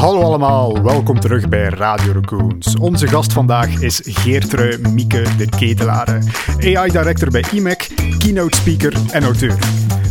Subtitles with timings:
[0.00, 2.76] Hallo allemaal, welkom terug bij Radio Raccoons.
[2.76, 6.18] Onze gast vandaag is Geertrui Mieke de Ketelare,
[6.58, 7.88] AI-director bij IMEC,
[8.18, 9.58] keynote speaker en auteur.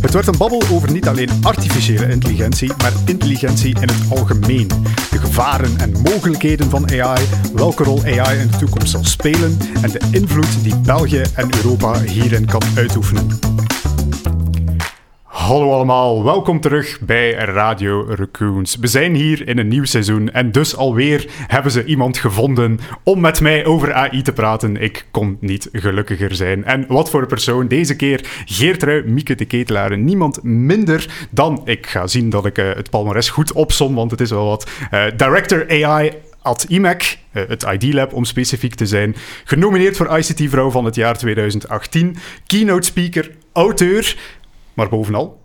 [0.00, 4.68] Het wordt een babbel over niet alleen artificiële intelligentie, maar intelligentie in het algemeen.
[5.10, 9.90] De gevaren en mogelijkheden van AI, welke rol AI in de toekomst zal spelen en
[9.90, 13.38] de invloed die België en Europa hierin kan uitoefenen.
[15.30, 18.76] Hallo allemaal, welkom terug bij Radio Raccoons.
[18.76, 23.20] We zijn hier in een nieuw seizoen en dus alweer hebben ze iemand gevonden om
[23.20, 24.76] met mij over AI te praten.
[24.76, 26.64] Ik kon niet gelukkiger zijn.
[26.64, 27.68] En wat voor persoon.
[27.68, 29.98] Deze keer Geertrui Mieke de Ketelaar.
[29.98, 34.20] Niemand minder dan, ik ga zien dat ik uh, het palmares goed opsom, want het
[34.20, 38.86] is wel wat, uh, Director AI at IMEC, uh, het ID Lab om specifiek te
[38.86, 39.16] zijn.
[39.44, 42.16] Genomineerd voor ICT Vrouw van het jaar 2018.
[42.46, 44.16] Keynote speaker, auteur,
[44.74, 45.40] maar bovenal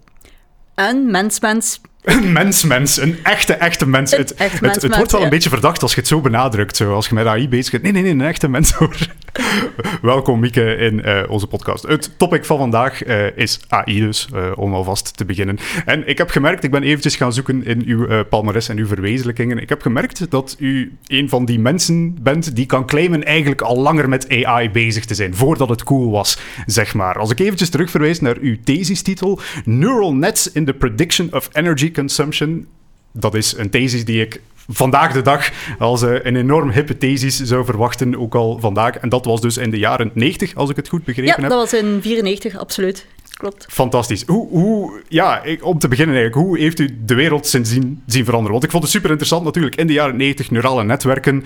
[0.75, 1.81] een mens-mens.
[2.05, 4.11] Een mens-mens, een echte, echte mens.
[4.11, 5.25] Het, echt het, mens, het wordt wel ja.
[5.25, 6.75] een beetje verdacht als je het zo benadrukt.
[6.75, 7.83] Zo, als je met AI bezig bent.
[7.83, 8.95] Nee, nee, nee, een echte mens hoor.
[10.01, 11.83] Welkom Mieke in uh, onze podcast.
[11.83, 15.57] Het topic van vandaag uh, is AI dus, uh, om alvast te beginnen.
[15.85, 19.57] En ik heb gemerkt, ik ben eventjes gaan zoeken in uw palmares en uw verwezenlijkingen.
[19.57, 23.77] Ik heb gemerkt dat u een van die mensen bent die kan claimen eigenlijk al
[23.77, 27.19] langer met AI bezig te zijn, voordat het cool was, zeg maar.
[27.19, 32.67] Als ik eventjes terugverwijs naar uw thesistitel, Neural Nets in the Prediction of Energy Consumption.
[33.11, 37.39] Dat is een thesis die ik vandaag de dag als uh, een enorm hippe thesis
[37.39, 38.97] zou verwachten, ook al vandaag.
[38.97, 41.49] En dat was dus in de jaren 90, als ik het goed begrepen ja, heb.
[41.49, 43.05] dat was in 94, absoluut.
[43.37, 43.65] Klopt.
[43.69, 44.23] Fantastisch.
[44.25, 48.23] Hoe, hoe, ja, ik, om te beginnen eigenlijk, hoe heeft u de wereld sindsdien zien
[48.23, 48.51] veranderen?
[48.51, 49.75] Want ik vond het super interessant natuurlijk.
[49.75, 51.45] In de jaren 90, neurale netwerken,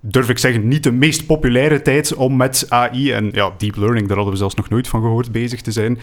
[0.00, 4.06] durf ik zeggen, niet de meest populaire tijd om met AI en ja, deep learning,
[4.06, 5.98] daar hadden we zelfs nog nooit van gehoord, bezig te zijn.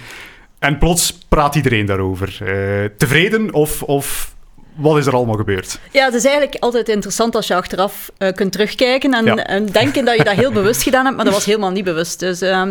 [0.59, 2.37] En plots praat iedereen daarover.
[2.43, 4.33] Uh, tevreden of, of
[4.75, 5.79] wat is er allemaal gebeurd?
[5.91, 9.35] Ja, het is eigenlijk altijd interessant als je achteraf uh, kunt terugkijken en, Ja.
[9.35, 12.19] en, denken dat je dat heel bewust gedaan hebt, maar dat was helemaal niet bewust.
[12.19, 12.67] Dus uh,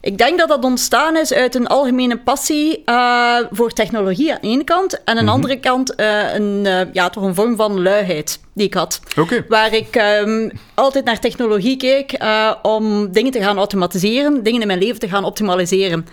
[0.00, 4.48] ik denk dat dat ontstaan is uit een algemene passie uh, voor technologie aan de
[4.48, 5.30] ene kant en aan de Mhm.
[5.32, 9.00] andere kant eh, een, ja, toch een vorm van luiheid die ik had.
[9.48, 12.18] Waar ik um, altijd naar technologie keek
[12.62, 16.06] om dingen te gaan automatiseren, dingen in mijn leven te gaan optimaliseren.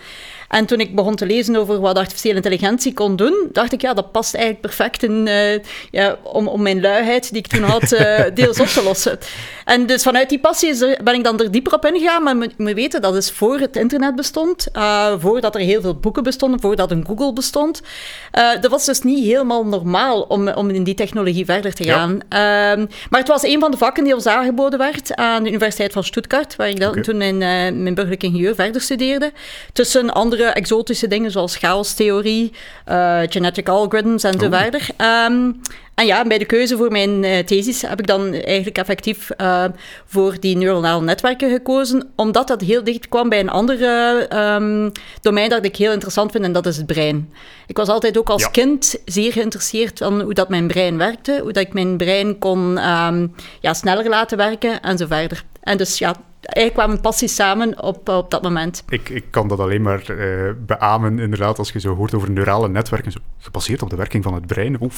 [0.48, 3.94] En toen ik begon te lezen over wat artificiële intelligentie kon doen, dacht ik, ja,
[3.94, 5.58] dat past eigenlijk perfect in, uh,
[5.90, 9.18] ja, om, om mijn luiheid die ik toen had uh, deels op te lossen.
[9.64, 12.36] En dus vanuit die passie is er, ben ik dan er dieper op ingegaan, maar
[12.36, 16.60] moet weten, dat is voor het internet bestond, uh, voordat er heel veel boeken bestonden,
[16.60, 17.80] voordat een Google bestond.
[18.60, 22.20] dat was dus niet helemaal normaal om, om in die technologie verder te gaan.
[22.28, 22.76] Ja.
[23.10, 26.04] maar het was een van de vakken die ons aangeboden werd aan de Universiteit van
[26.04, 27.38] Stuttgart, waar ik dan toen mijn,
[27.82, 29.32] mijn burgerlijk ingenieur verder studeerde.
[29.72, 32.52] Tussen andere exotische dingen zoals chaostheorie,
[32.88, 34.52] uh, genetic algorithms en zo Oh.
[34.58, 34.88] verder.
[35.30, 35.60] Um,
[35.94, 39.64] en ja, bij de keuze voor mijn uh, thesis heb ik dan eigenlijk effectief uh,
[40.06, 45.48] voor die neuronale netwerken gekozen, omdat dat heel dicht kwam bij een andere um, domein
[45.48, 47.32] dat ik heel interessant vind, en dat is het brein.
[47.66, 48.48] Ik was altijd ook als Ja.
[48.48, 52.88] kind zeer geïnteresseerd aan hoe dat mijn brein werkte, hoe dat ik mijn brein kon
[52.88, 55.44] um, ja, sneller laten werken en zo verder.
[55.62, 58.84] En dus ja, eigenlijk kwamen passies samen op, op dat moment.
[58.88, 62.68] Ik, ik kan dat alleen maar uh, beamen, inderdaad, als je zo hoort over neurale
[62.68, 64.78] netwerken, gebaseerd op de werking van het brein.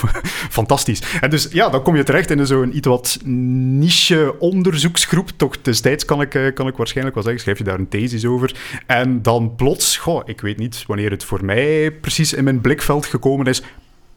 [0.51, 1.03] Fantastisch.
[1.21, 5.31] En dus ja, dan kom je terecht in zo'n iets wat niche onderzoeksgroep.
[5.37, 8.27] Toch destijds kan ik, uh, kan ik waarschijnlijk wel zeggen, schrijf je daar een thesis
[8.27, 8.57] over.
[8.87, 13.07] En dan plots, goh, ik weet niet wanneer het voor mij precies in mijn blikveld
[13.07, 13.63] gekomen is,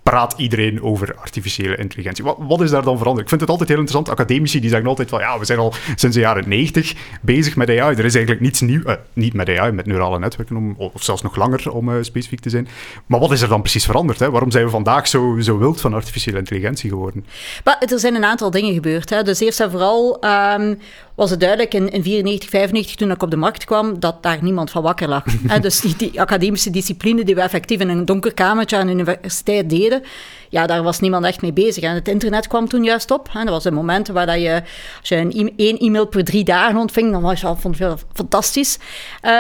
[0.04, 2.24] praat iedereen over artificiële intelligentie.
[2.24, 3.24] Wat, wat, is daar dan veranderd?
[3.24, 4.20] Ik vind het altijd heel interessant.
[4.20, 7.70] Academici die zeggen altijd van ja, we zijn al sinds de jaren 90 bezig met
[7.70, 7.96] AI.
[7.96, 8.82] Er is eigenlijk niets nieuw.
[8.86, 12.40] Uh, niet met AI, met neurale netwerken, om, of zelfs nog langer om uh, specifiek
[12.40, 12.68] te zijn.
[13.06, 14.20] Maar wat is er dan precies veranderd?
[14.20, 14.32] Hè?
[14.32, 17.26] Waarom zijn we vandaag zo, zo wild van artificiële intelligentie geworden?
[17.64, 19.10] Maar er zijn een aantal dingen gebeurd.
[19.10, 19.24] Hè.
[19.24, 20.24] Dus eerst en vooral
[20.56, 20.80] um,
[21.16, 24.38] was het duidelijk in, in 94, 95, toen ik op de markt kwam, dat daar
[24.42, 25.24] niemand van wakker lag.
[25.48, 25.60] Hè.
[25.60, 29.70] Dus die, die academische discipline die we effectief in een donker kamertje aan de universiteit
[29.70, 30.04] deden,
[30.50, 31.84] ja, daar was niemand echt mee bezig.
[31.84, 33.28] En het internet kwam toen juist op.
[33.32, 33.44] Hè.
[33.44, 34.64] Dat was een moment waar dat je,
[35.00, 37.78] als je een e één e-mail per drie dagen ontving, dan was je al vond
[37.78, 38.78] je fantastisch.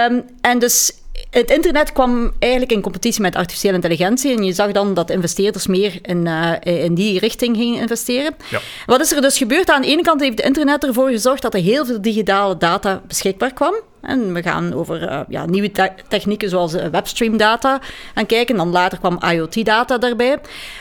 [0.10, 0.92] Um, en dus
[1.30, 4.36] het internet kwam eigenlijk in competitie met artificiële intelligentie.
[4.36, 8.36] En je zag dan dat investeerders meer in, uh, in die richting gingen investeren.
[8.50, 8.60] Ja.
[8.86, 9.70] Wat is er dus gebeurd?
[9.70, 13.02] Aan de ene kant heeft het internet ervoor gezorgd dat er heel veel digitale data
[13.08, 13.74] beschikbaar kwam.
[14.04, 17.80] En we gaan over uh, ja, nieuwe te technieken zoals uh, webstream-data
[18.16, 18.56] gaan kijken.
[18.56, 20.38] Dan later kwam IoT-data daarbij.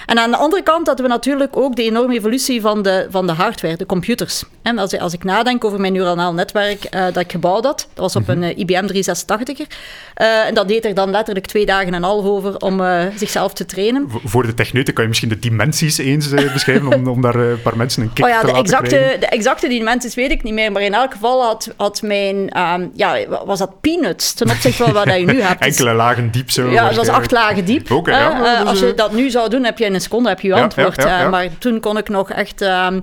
[0.07, 3.27] En aan de andere kant hadden we natuurlijk ook de enorme evolutie van de, van
[3.27, 4.45] de hardware, de computers.
[4.63, 8.13] En als, als ik nadenk over mijn neuronaal netwerk uh, dat ik gebouwd had, dat
[8.13, 9.67] was op een IBM 386er.
[10.15, 12.83] en dat deed er dan letterlijk twee dagen en een half over om
[13.17, 14.07] zichzelf te trainen.
[14.25, 17.77] Voor de techneuten kan je misschien de dimensies eens beschrijven om, om daar een paar
[17.77, 19.21] mensen een kick oh ja, te de laten exacte, krijgen?
[19.21, 22.91] De exacte dimensies weet ik niet meer, maar in elk geval had, had mijn, um,
[23.15, 25.63] ja, was dat peanuts ten opzichte van wat je nu hebt.
[25.71, 26.71] Enkele lagen diep zo.
[26.71, 27.91] Ja, het was acht lagen diep.
[27.91, 30.29] Okay, ja, uh, uh, als je dat nu zou doen, heb je in een seconde
[30.29, 31.03] heb je, je antwoord.
[31.03, 32.61] Ja, maar toen kon ik nog echt...
[32.61, 33.03] Um,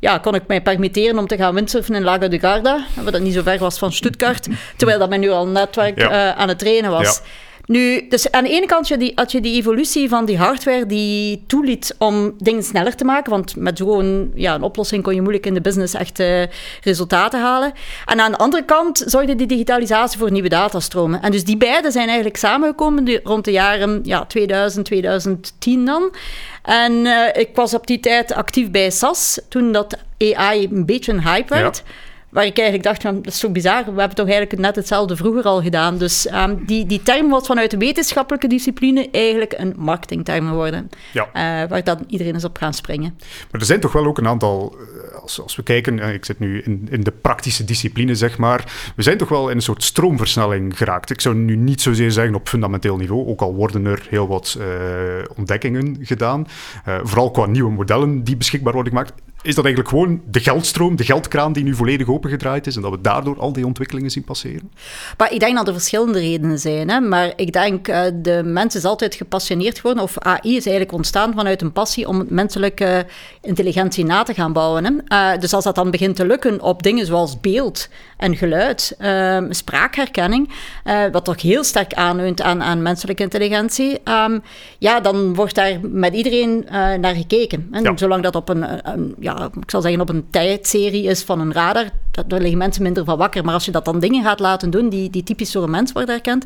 [0.00, 3.22] ja, kon ik mij permitteren om te gaan windsurfen in Lago de Garda, wat dat
[3.22, 6.58] niet zo ver was van Stuttgart, terwijl dat mijn nu al netwerk uh, aan het
[6.58, 7.20] trainen was.
[7.66, 10.86] Nu, dus aan de ene kant had je, die, je die evolutie van die hardware
[10.86, 15.20] die toeliet om dingen sneller te maken, want met zo'n ja, een oplossing kon je
[15.20, 16.42] moeilijk in de business echt uh,
[16.82, 17.72] resultaten halen.
[18.04, 21.22] En aan de andere kant zorgde die digitalisatie voor nieuwe datastromen.
[21.22, 26.14] En dus die beide zijn eigenlijk samengekomen rond de jaren ja, 2000, 2010 dan.
[26.62, 31.12] En uh, ik was op die tijd actief bij SAS, toen dat AI een beetje
[31.12, 31.82] een hype werd.
[32.28, 33.84] Waar ik eigenlijk dacht, van, dat is zo bizar.
[33.84, 35.98] We hebben toch eigenlijk net hetzelfde vroeger al gedaan.
[35.98, 40.90] Dus um, die, die term was vanuit de wetenschappelijke discipline eigenlijk een marketingterm geworden.
[41.12, 41.26] Ja.
[41.26, 43.14] Uh, waar dan iedereen is op gaan springen.
[43.50, 44.76] Maar er zijn toch wel ook een aantal,
[45.22, 48.92] als, als we kijken, uh, ik zit nu in, in de praktische discipline, zeg maar.
[48.96, 51.10] We zijn toch wel in een soort stroomversnelling geraakt.
[51.10, 54.56] Ik zou nu niet zozeer zeggen op fundamenteel niveau, ook al worden er heel wat
[54.58, 54.64] uh,
[55.36, 56.46] ontdekkingen gedaan.
[57.02, 59.12] vooral qua nieuwe modellen die beschikbaar worden gemaakt
[59.46, 62.90] is dat eigenlijk gewoon de geldstroom, de geldkraan die nu volledig opengedraaid is en dat
[62.90, 64.70] we daardoor al die ontwikkelingen zien passeren?
[65.16, 66.88] Maar ik denk dat er verschillende redenen zijn.
[66.88, 67.00] Hè?
[67.00, 71.32] Maar ik denk, uh, de mens is altijd gepassioneerd geworden, of AI is eigenlijk ontstaan
[71.34, 73.06] vanuit een passie om menselijke
[73.40, 74.84] intelligentie na te gaan bouwen.
[74.84, 75.34] Hè?
[75.34, 79.38] Uh, dus als dat dan begint te lukken op dingen zoals beeld en geluid, uh,
[79.50, 80.48] spraakherkenning,
[80.84, 84.42] uh, wat toch heel sterk aanleunt aan, aan menselijke intelligentie, um,
[84.78, 86.66] ja, dan wordt daar met iedereen
[87.00, 87.68] naar gekeken.
[87.70, 87.96] En ja.
[87.96, 91.52] zolang dat op een, een, ja, ik zal zeggen, op een tijdserie is van een
[91.52, 91.88] radar,
[92.26, 93.44] daar liggen mensen minder van wakker.
[93.44, 95.92] Maar als je dat dan dingen gaat laten doen die, die typisch door een mens
[95.92, 96.44] worden herkend,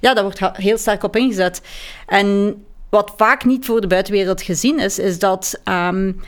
[0.00, 1.62] ja, daar wordt heel sterk op ingezet.
[2.06, 2.56] En
[2.88, 6.20] wat vaak niet voor de buitenwereld gezien is, is dat um,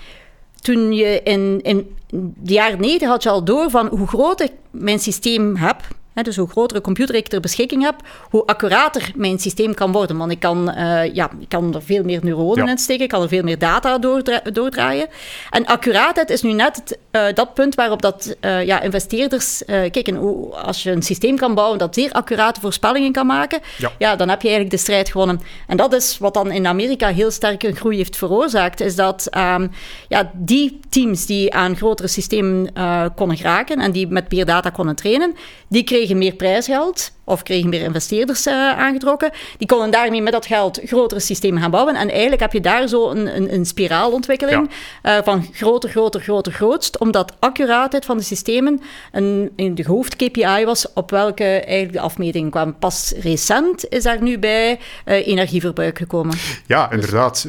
[0.60, 1.96] toen je in, in
[2.36, 5.76] de jaren 90 had je al door van hoe groot ik mijn systeem heb.
[6.14, 7.94] He, dus hoe grotere computer ik ter beschikking heb,
[8.30, 10.16] hoe accurater mijn systeem kan worden.
[10.16, 12.70] Want ik kan, uh, ja, ik kan er veel meer neuronen ja.
[12.70, 15.08] in steken, ik kan er veel meer data doordra doordraaien.
[15.50, 20.14] En accuraatheid is nu net het, uh, dat punt waarop dat, uh, ja, investeerders kijken.
[20.14, 23.92] Hoe, als je een systeem kan bouwen dat zeer accurate voorspellingen kan maken, ja.
[23.98, 24.16] ja.
[24.16, 25.40] dan heb je eigenlijk de strijd gewonnen.
[25.66, 29.28] En dat is wat dan in Amerika heel sterk een groei heeft veroorzaakt, is dat
[29.36, 29.70] um,
[30.08, 32.72] ja, die teams die aan grotere systemen
[33.14, 35.34] konden geraken en die met meer data konden trainen,
[35.68, 39.30] die kregen kregen meer prijsgeld of kregen meer investeerders uh, aangetrokken.
[39.58, 41.94] Die konden daarmee met dat geld grotere systemen gaan bouwen.
[41.94, 44.70] En eigenlijk heb je daar zo een, een, een spiraalontwikkeling
[45.02, 45.18] ja.
[45.18, 46.98] uh, van groter, groter, groter, grootst.
[46.98, 48.80] Omdat accuraatheid van de systemen
[49.12, 52.78] een, een de hoofd-KPI was op welke eigenlijk de afmetingen kwamen.
[52.78, 56.36] Pas recent is daar nu bij uh, energieverbruik gekomen.
[56.66, 57.46] Ja, inderdaad.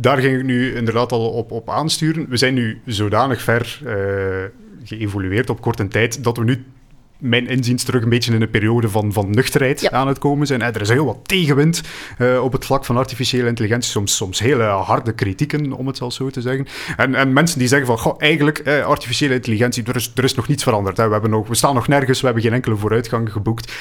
[0.00, 2.26] Daar ging ik nu inderdaad al op, op aansturen.
[2.28, 3.80] We zijn nu zodanig ver
[4.84, 6.64] geëvolueerd op korte tijd dat we nu
[7.24, 9.90] mijn inziens terug een beetje in een periode van, van nuchterheid ja.
[9.90, 10.62] aan het komen zijn.
[10.62, 11.82] Er is heel wat tegenwind
[12.18, 13.90] uh, op het vlak van artificiële intelligentie.
[13.90, 16.66] Soms, soms hele harde kritieken, om het zo te zeggen.
[16.96, 20.34] En, en mensen die zeggen van, goh, eigenlijk, eh, artificiële intelligentie, er is, er is
[20.34, 20.96] nog niets veranderd.
[20.96, 21.06] Hè.
[21.06, 23.72] We, hebben nog, we staan nog nergens, we hebben geen enkele vooruitgang geboekt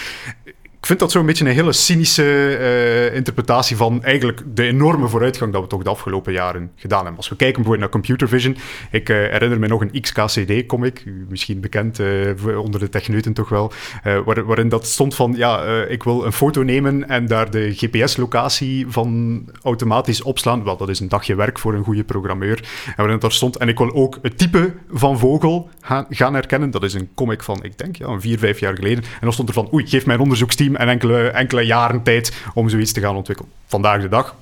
[0.83, 2.23] ik vind dat zo'n beetje een hele cynische
[2.59, 7.17] uh, interpretatie van eigenlijk de enorme vooruitgang dat we toch de afgelopen jaren gedaan hebben.
[7.17, 8.57] Als we kijken bijvoorbeeld naar computer vision,
[8.91, 13.71] ik uh, herinner me nog een XKCD-comic, misschien bekend uh, onder de techneuten toch wel,
[14.03, 18.85] waar, waarin dat stond van, ja, ik wil een foto nemen en daar de GPS-locatie
[18.87, 20.63] van automatisch opslaan.
[20.63, 22.59] Wel, dat is een dagje werk voor een goede programmeur.
[22.85, 26.71] En waarin daar stond, en ik wil ook het type van vogel gaan, gaan herkennen.
[26.71, 29.03] Dat is een comic van, ik denk, ja, een vier, vijf jaar geleden.
[29.03, 32.69] En dan stond er van, oei, geef mijn onderzoeksteam en enkele, enkele jaren tijd om
[32.69, 33.51] zoiets te gaan ontwikkelen.
[33.65, 34.35] Vandaag de dag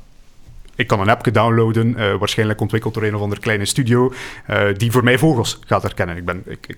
[0.82, 4.14] ik kan een appje downloaden, uh, waarschijnlijk ontwikkeld door een of andere kleine studio,
[4.50, 6.18] uh, die voor mij vogels gaat herkennen.
[6.18, 6.78] Ik, ben, ik, ik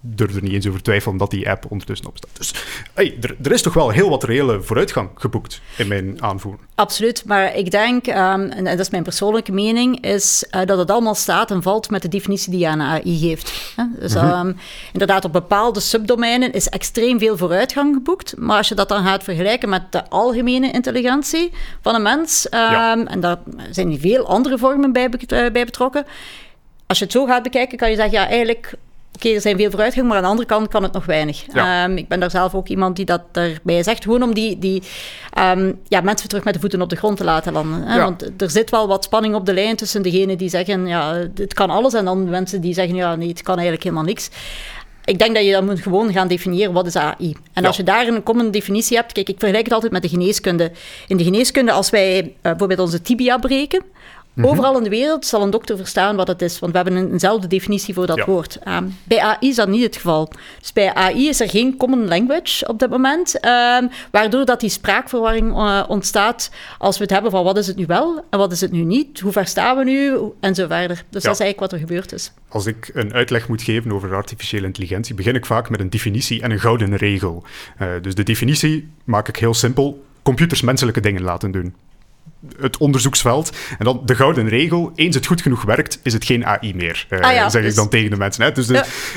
[0.00, 2.36] durf er niet eens over twijfelen dat die app ondertussen op staat.
[2.36, 2.54] Dus
[2.94, 6.58] hey, er, er, is toch wel heel wat reële vooruitgang geboekt in mijn aanvoer.
[6.74, 8.14] Absoluut, maar ik denk, um,
[8.50, 12.02] en dat is mijn persoonlijke mening, is uh, dat het allemaal staat en valt met
[12.02, 13.74] de definitie die je aan AI geeft.
[13.98, 14.46] Dus mm -hmm.
[14.48, 14.56] um,
[14.92, 19.22] inderdaad, op bepaalde subdomeinen is extreem veel vooruitgang geboekt, maar als je dat dan gaat
[19.22, 23.04] vergelijken met de algemene intelligentie van een mens, um, ja.
[23.06, 23.38] en daar
[23.70, 26.06] zijn veel andere vormen bij, bij betrokken,
[26.86, 28.74] als je het zo gaat bekijken, kan je zeggen, ja, eigenlijk
[29.24, 31.46] oké, er zijn veel vooruitgang, maar aan de andere kant kan het nog weinig.
[31.52, 34.82] Ehm, ik ben daar zelf ook iemand die dat erbij zegt, gewoon om die, die
[35.38, 37.82] um, ja, mensen terug met de voeten op de grond te laten landen.
[37.82, 38.00] Hè?
[38.00, 41.54] Want er zit wel wat spanning op de lijn tussen degenen die zeggen, ja, het
[41.54, 44.30] kan alles, en dan mensen die zeggen, ja, nee, het kan eigenlijk helemaal niks
[45.04, 47.34] ik denk dat je dan moet gewoon gaan definiëren wat is AI.
[47.52, 50.08] En als je daar een common definitie hebt, kijk, ik vergelijk het altijd met de
[50.08, 50.72] geneeskunde.
[51.06, 53.82] In de geneeskunde, als wij uh, bijvoorbeeld onze tibia breken.
[54.42, 57.12] Overal in de wereld zal een dokter verstaan wat het is, want we hebben een,
[57.12, 58.58] eenzelfde definitie voor dat woord.
[58.62, 60.32] Ehm, bij AI is dat niet het geval.
[60.60, 64.70] Dus bij AI is er geen common language op dit moment, um, waardoor dat die
[64.70, 68.52] spraakverwarring uh, ontstaat als we het hebben van wat is het nu wel en wat
[68.52, 71.04] is het nu niet, hoe ver staan we nu en zo verder.
[71.10, 72.32] Dus dat is eigenlijk wat er gebeurd is.
[72.48, 76.42] Als ik een uitleg moet geven over artificiële intelligentie, begin ik vaak met een definitie
[76.42, 77.42] en een gouden regel.
[77.80, 80.04] Uh, dus de definitie maak ik heel simpel.
[80.22, 81.74] Computers menselijke dingen laten doen
[82.60, 83.56] het onderzoeksveld.
[83.78, 87.06] En dan de gouden regel: eens het goed genoeg werkt, is het geen AI meer.
[87.10, 88.44] Uh, ah zeg ik dus- dan tegen de mensen.
[88.44, 88.52] Hè.
[88.52, 88.68] Dus,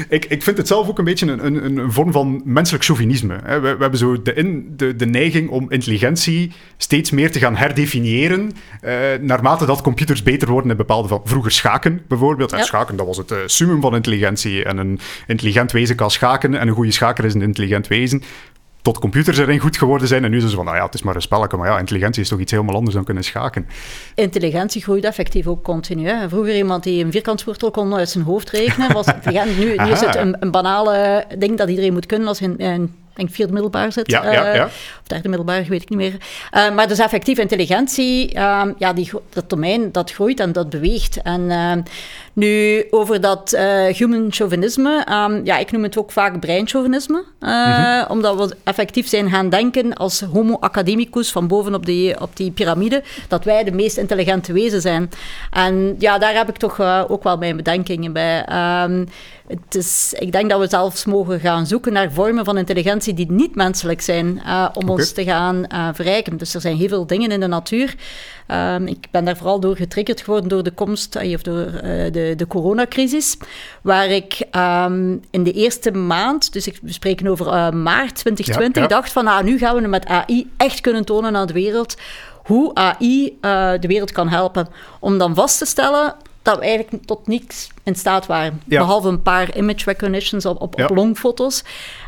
[0.10, 3.40] ik, ik vind het zelf ook een beetje een, een, een vorm van menselijk chauvinisme.
[3.44, 3.60] Hè.
[3.60, 7.56] We, we, hebben zo de, in, de, de neiging om intelligentie steeds meer te gaan
[7.56, 8.52] herdefiniëren.
[8.82, 11.22] Uh, naarmate dat computers beter worden in bepaalde van.
[11.24, 12.52] Vroeger schaken bijvoorbeeld.
[12.52, 14.64] En schaken, dat was het uh, summum van intelligentie.
[14.64, 16.56] En een intelligent wezen kan schaken.
[16.56, 18.24] En een goede schaker is een intelligent wezen
[18.84, 20.24] tot computers erin goed geworden zijn.
[20.24, 21.58] En nu is het van, nou ja, het is maar een spelletje.
[21.58, 23.68] Maar ja, intelligentie is toch iets helemaal anders dan kunnen schaken.
[24.16, 26.08] Intelligentie groeit effectief ook continu.
[26.08, 26.30] Hè.
[26.30, 29.06] Vroeger iemand die een vierkantswortel kon uit zijn hoofd rekenen, was
[29.58, 33.30] nu, nu is het een, een banale ding dat iedereen moet kunnen als een denk
[33.32, 34.12] vierde middelbaar zit.
[34.12, 34.66] Ja, ja, eh, ja.
[34.66, 36.18] Of derde middelbaar, weet ik niet meer.
[36.52, 41.22] Uh, maar dus effectief intelligentie, uh, ja, die, dat domein, dat groeit en dat beweegt.
[41.22, 41.82] En ehm,
[42.34, 47.24] nu, over dat uh, human chauvinisme, um, ja, ik noem het ook vaak breinchauvinisme.
[47.40, 52.38] Mm Omdat we effectief zijn gaan denken als homo academicus van boven op die, op
[52.38, 55.10] die piramide, dat wij de meest intelligente wezen zijn.
[55.52, 56.80] En ja, daar heb ik toch
[57.10, 58.46] ook wel mijn bedenkingen bij.
[58.84, 59.08] Um,
[59.48, 63.32] het is, ik denk dat we zelfs mogen gaan zoeken naar vormen van intelligentie die
[63.32, 66.38] niet menselijk zijn uh, om ons te gaan uh, verrijken.
[66.38, 67.96] Dus er zijn heel veel dingen in de natuur.
[68.48, 71.72] Um, ik ben daar vooral door getriggerd geworden door de komst, uh, of door
[72.12, 73.38] de, de coronacrisis,
[73.82, 78.82] waar ik um, in de eerste maand, dus ik, we spreken over maart 2020, ja,
[78.82, 78.88] ja.
[78.88, 81.96] dacht van ah, nu gaan we met AI echt kunnen tonen aan de wereld
[82.44, 83.38] hoe AI
[83.80, 84.68] de wereld kan helpen.
[85.00, 88.62] Om dan vast te stellen dat we eigenlijk tot niks in staat waren.
[88.66, 91.64] Behalve een paar image recognitions op, op, longfoto's.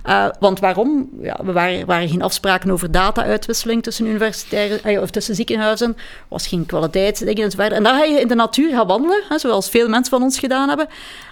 [0.05, 1.09] Uh, want waarom?
[1.21, 5.87] Ja, we waren, waren geen afspraken over data-uitwisseling tussen universiteiten uh, of tussen ziekenhuizen.
[5.97, 7.71] Er was geen kwaliteitsdingen enzovoort.
[7.71, 10.39] En daar ga je in de natuur gaan wandelen, hè, zoals veel mensen van ons
[10.39, 10.87] gedaan hebben.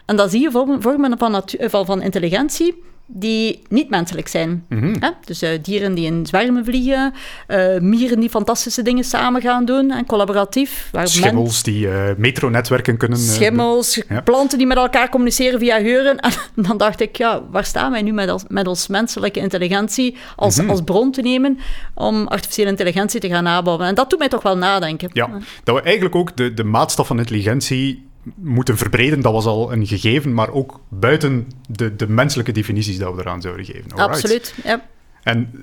[0.06, 4.66] En dan zie je vormen van, van, van intelligentie die niet menselijk zijn.
[4.70, 4.96] Mm
[5.26, 7.14] Dus uh, dieren die in zwermen vliegen,
[7.48, 10.90] uh, mieren die fantastische dingen samen gaan doen en collaboratief.
[10.92, 13.18] Waar Schimmels die uh, metronetwerken kunnen...
[13.18, 16.18] Schimmels, planten die met elkaar communiceren via geuren.
[16.56, 20.18] En dan dacht ik, ja, waar staan wij nu met, als, met ons menselijke intelligentie
[20.36, 21.60] als, mm als bron te nemen
[21.94, 23.88] om artificiële intelligentie te gaan nabouwen?
[23.88, 25.10] En dat doet mij toch wel nadenken.
[25.14, 25.30] Ja,
[25.64, 29.88] dat we eigenlijk ook de, de maatstaf van intelligentie moeten verbreden, dat was al een
[29.88, 33.92] gegeven, maar ook buiten de, de menselijke definities dat we eraan zouden geven.
[33.92, 34.86] Absoluut, ja.
[35.24, 35.62] En eh,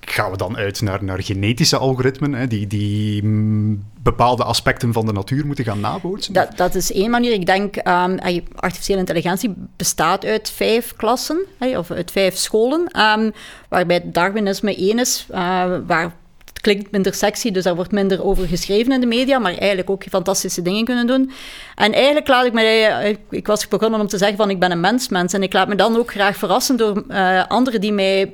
[0.00, 5.06] gaan we dan uit naar, naar genetische algoritmen, hè, die, die mm, bepaalde aspecten van
[5.06, 6.32] de natuur moeten gaan nabootsen?
[6.32, 7.32] Dat, dat is één manier.
[7.32, 8.18] Ik denk, um,
[8.54, 13.32] artificiële intelligentie bestaat uit vijf klassen, of uit vijf scholen, um,
[13.68, 15.36] waarbij Darwinisme één is, uh,
[15.86, 16.16] waar
[16.60, 20.02] klinkt minder sexy, dus daar wordt minder over geschreven in de media, maar eigenlijk ook
[20.10, 21.30] fantastische dingen kunnen doen.
[21.74, 24.80] En eigenlijk laat ik mij, ik was begonnen om te zeggen van ik ben een
[24.80, 28.32] mensmens en ik laat me dan ook graag verrassen door uh, anderen die mij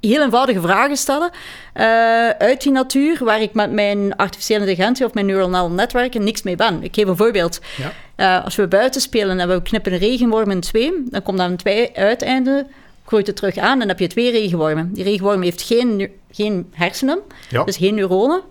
[0.00, 1.30] heel eenvoudige vragen stellen
[1.74, 6.42] uh, uit die natuur, waar ik met mijn artificiële intelligentie of mijn neuronale netwerken niks
[6.42, 6.82] mee ben.
[6.82, 7.60] Ik geef een voorbeeld.
[7.76, 7.92] Ja.
[8.16, 11.56] Uh, als we buiten spelen en we knippen een regenworm in twee, dan komt dan
[11.56, 12.66] twee uiteinden
[13.10, 14.92] groeit het terug aan en dan heb je twee regenwormen.
[14.92, 17.18] Die regenworm heeft geen, geen hersenen,
[17.64, 18.42] dus geen neuronen.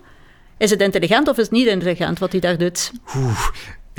[0.58, 2.92] Is het intelligent of is het niet intelligent wat hij daar doet?
[3.16, 3.48] Oeh,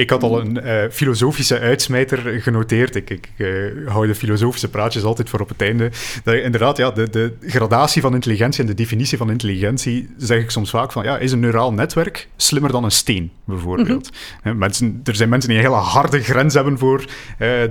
[0.01, 2.95] ik had al een uh, filosofische uitsmijter genoteerd.
[2.95, 5.91] Ik, ik uh, hou de filosofische praatjes altijd voor op het einde.
[6.25, 10.51] Dat, inderdaad, ja, de, de, gradatie van intelligentie en de definitie van intelligentie zeg ik
[10.51, 14.11] soms vaak van, ja, is een neuraal netwerk slimmer dan een steen, bijvoorbeeld?
[14.11, 17.07] Mm mensen, er zijn mensen die een hele harde grens hebben voor uh,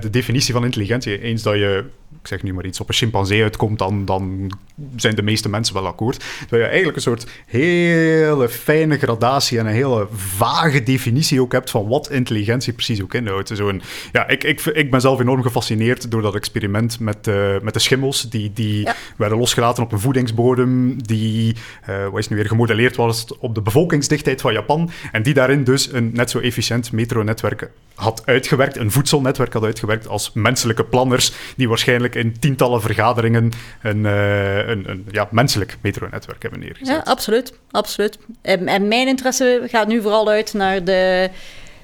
[0.00, 1.20] de definitie van intelligentie.
[1.20, 1.84] Eens dat je
[2.20, 4.52] ik zeg nu maar iets, op een chimpansee uitkomt, dan, dan
[4.96, 6.24] zijn de meeste mensen wel akkoord.
[6.38, 11.70] Terwijl je eigenlijk een soort hele fijne gradatie en een hele vage definitie ook hebt
[11.70, 13.50] van wat intelligentie precies ook inhoudt.
[13.54, 17.74] Zo'n, ja, ik, ik, ik ben zelf enorm gefascineerd door dat experiment met, uh, met
[17.74, 18.30] de schimmels.
[18.30, 21.02] Die, die werden losgelaten op een voedingsbodem.
[21.02, 21.56] Die,
[21.88, 24.90] uh, wat is nu weer, gemodelleerd was op de bevolkingsdichtheid van Japan.
[25.12, 28.76] En die daarin dus een net zo efficiënt metronetwerk had uitgewerkt.
[28.76, 31.32] Een voedselnetwerk had uitgewerkt als menselijke planners.
[31.56, 36.96] Die waarschijnlijk in tientallen vergaderingen een, uh, een, een ja, menselijk metronetwerk hebben neergezet.
[36.96, 37.52] Ja, absoluut.
[37.70, 38.18] absoluut.
[38.42, 41.30] En, en mijn interesse gaat nu vooral uit naar de,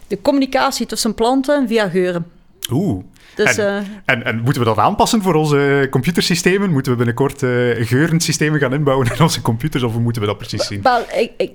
[0.06, 2.26] de communicatie tussen planten via geuren.
[2.70, 3.04] Oeh.
[3.34, 6.70] Dus, en, uh, en, en, moeten we dat aanpassen voor onze computersystemen?
[6.70, 7.50] Moeten we binnenkort uh,
[7.86, 9.82] geurensystemen gaan inbouwen in onze computers?
[9.82, 10.82] Of hoe moeten we dat precies zien?
[10.82, 11.50] Wel, ik, ik,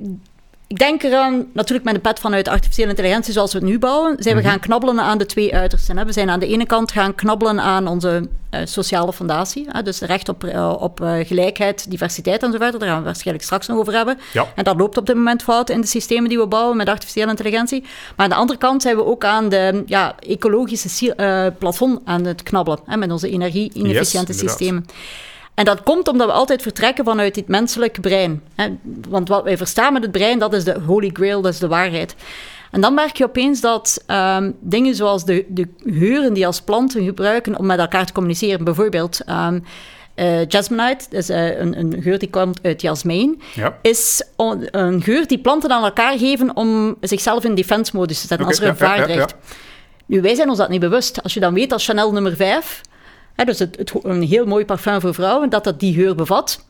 [0.72, 4.16] ik denk eraan, natuurlijk met een pet vanuit artificiële intelligentie zoals we het nu bouwen,
[4.20, 4.50] zijn we mhm.
[4.50, 6.06] gaan knabbelen aan de twee uitersten.
[6.06, 9.84] We zijn aan de ene kant gaan knabbelen aan onze uh, sociale fondatie, hè?
[9.84, 12.80] dus recht op, uh, op uh, gelijkheid, diversiteit en zo verder.
[12.80, 14.20] Daar gaan we waarschijnlijk straks nog over hebben.
[14.34, 14.48] Ja.
[14.56, 17.30] En dat loopt op dit moment fout in de systemen die we bouwen met artificiële
[17.30, 17.82] intelligentie.
[17.82, 21.16] Maar aan de andere kant zijn we ook aan de ja, ecologische
[21.60, 22.98] plafond aan het knabbelen, hè?
[22.98, 24.86] met onze energie-inefficiënte yes, systemen.
[25.62, 28.41] En dat komt omdat we altijd vertrekken vanuit dit menselijk brein.
[28.56, 28.68] Hè?
[29.10, 31.68] Want wat wij verstaan met het brein, dat is de holy grail, dat is de
[31.68, 32.15] waarheid.
[32.72, 37.03] En dan merk je opeens dat um, dingen zoals de, de geuren die als planten
[37.03, 39.63] gebruiken om met elkaar te communiceren, bijvoorbeeld um,
[40.15, 43.77] uh, dat is uh, een, een, geur die komt uit jasmijn, ja.
[43.82, 48.27] is on, een geur die planten aan elkaar geven om zichzelf in defense modus te
[48.27, 49.36] zetten okay, als er een ja, gevaar dreigt.
[49.39, 49.56] Ja,
[50.06, 51.24] nu, wij zijn ons dat niet bewust.
[51.24, 52.82] Als je dan weet dat Chanel nummer 5
[53.36, 56.66] dus het, het, een heel mooi parfum voor vrouwen, dat dat die geur bevat.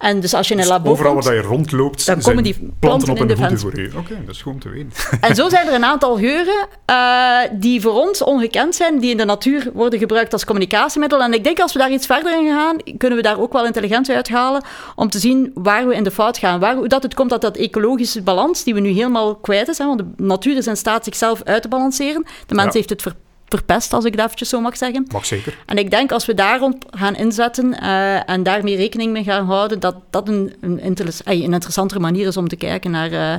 [0.00, 2.42] En dus als je in een dus labo overal komt, waar je rondloopt, dan komen
[2.42, 3.90] die planten, planten op een hoede voor je.
[3.96, 4.90] Oké, dat is gewoon te weten.
[5.28, 9.16] En zo zijn er een aantal geuren uh, die voor ons ongekend zijn, die in
[9.16, 11.22] de natuur worden gebruikt als communicatiemiddel.
[11.22, 13.66] En ik denk als we daar iets verder in gaan, kunnen we daar ook wel
[13.66, 14.64] intelligentie uithalen
[14.94, 16.60] om te zien waar we in de fout gaan.
[16.60, 19.86] Waar, dat het komt dat dat ecologische balans, die we nu helemaal kwijt is, hè,
[19.86, 22.24] want de natuur is in staat zichzelf uit te balanceren.
[22.46, 22.78] De mens ja.
[22.78, 25.06] heeft het verpakt verpest, als ik dat eventjes zo mag zeggen.
[25.12, 25.56] Mag zeker.
[25.66, 29.46] En ik denk als we daar rond gaan inzetten uh, en daarmee rekening mee gaan
[29.46, 33.34] houden, dat dat een, een, interess een interessantere manier is om te kijken naar uh,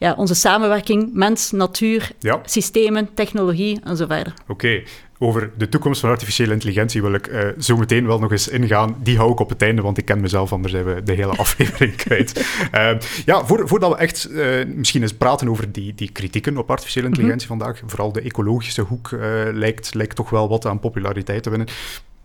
[0.00, 2.40] ja, onze samenwerking, mens, natuur, ja.
[2.44, 4.34] systemen, technologie en zo verder.
[4.42, 4.52] Oké.
[4.52, 4.84] Okay
[5.22, 8.96] over de toekomst van artificiële intelligentie wil ik uh, zo meteen wel nog eens ingaan.
[9.02, 11.36] Die hou ik op het einde, want ik ken mezelf, anders zijn we de hele
[11.44, 12.46] aflevering kwijt.
[12.74, 12.90] Uh,
[13.24, 17.08] ja, voor, voordat we echt uh, misschien eens praten over die, die kritieken op artificiële
[17.08, 17.14] mhm.
[17.14, 17.66] intelligentie mm -hmm.
[17.66, 19.10] vandaag, vooral de ecologische hoek
[19.52, 21.68] lijkt, lijkt toch wel wat aan populariteit te winnen.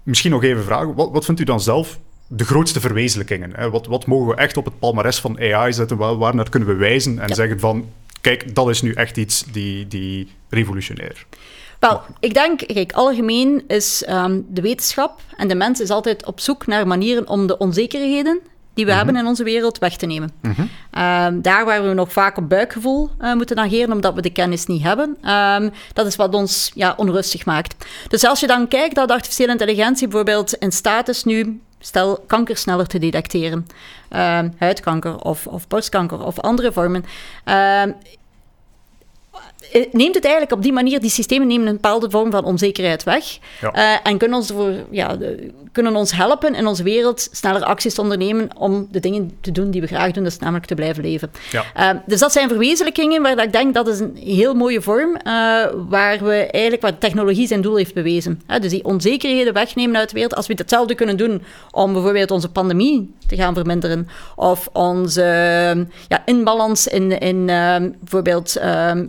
[0.03, 3.51] Misschien nog even vragen, wat, wat vindt u dan zelf de grootste verwezenlijkingen?
[3.55, 3.69] Hè?
[3.69, 5.97] Wat, wat mogen we echt op het palmares van AI zetten?
[5.97, 7.35] Waar, waar naar kunnen we wijzen en ja.
[7.35, 7.89] zeggen van,
[8.21, 11.25] kijk, dat is nu echt iets die, die revolutionair
[11.87, 16.39] wel, ik denk, kijk, algemeen is um, de wetenschap en de mens is altijd op
[16.39, 18.39] zoek naar manieren om de onzekerheden
[18.73, 19.05] die we mm -hmm.
[19.05, 20.31] hebben in onze wereld weg te nemen.
[20.41, 20.69] Mm -hmm.
[21.03, 24.65] um, daar waar we nog vaak op buikgevoel uh, moeten ageren, omdat we de kennis
[24.65, 27.85] niet hebben, um, dat is wat ons ja, onrustig maakt.
[28.07, 32.57] Dus als je dan kijkt dat artificiële intelligentie bijvoorbeeld in staat is nu stel kanker
[32.57, 33.67] sneller te detecteren,
[34.57, 37.05] huidkanker of, of borstkanker of andere vormen.
[37.43, 37.83] Eh,
[39.91, 43.37] neemt het eigenlijk op die manier, die systemen nemen een bepaalde vorm van onzekerheid weg.
[43.61, 43.75] Ja.
[43.75, 47.93] Uh, en kunnen ons, ervoor, ja, de, kunnen ons helpen in onze wereld sneller acties
[47.93, 51.03] te ondernemen om de dingen te doen die we graag doen, dus namelijk te blijven
[51.03, 51.31] leven.
[51.51, 51.93] Ja.
[51.93, 55.21] Uh, dus dat zijn verwezenlijkingen waar ik denk dat is een heel mooie vorm, uh,
[55.89, 58.41] waar we eigenlijk waar technologie zijn doel heeft bewezen.
[58.61, 60.35] dus die onzekerheden wegnemen uit de wereld.
[60.35, 65.23] Als we hetzelfde kunnen doen om bijvoorbeeld onze pandemie te gaan verminderen, of onze
[66.07, 67.45] ja, inbalans in, in
[67.99, 68.53] bijvoorbeeld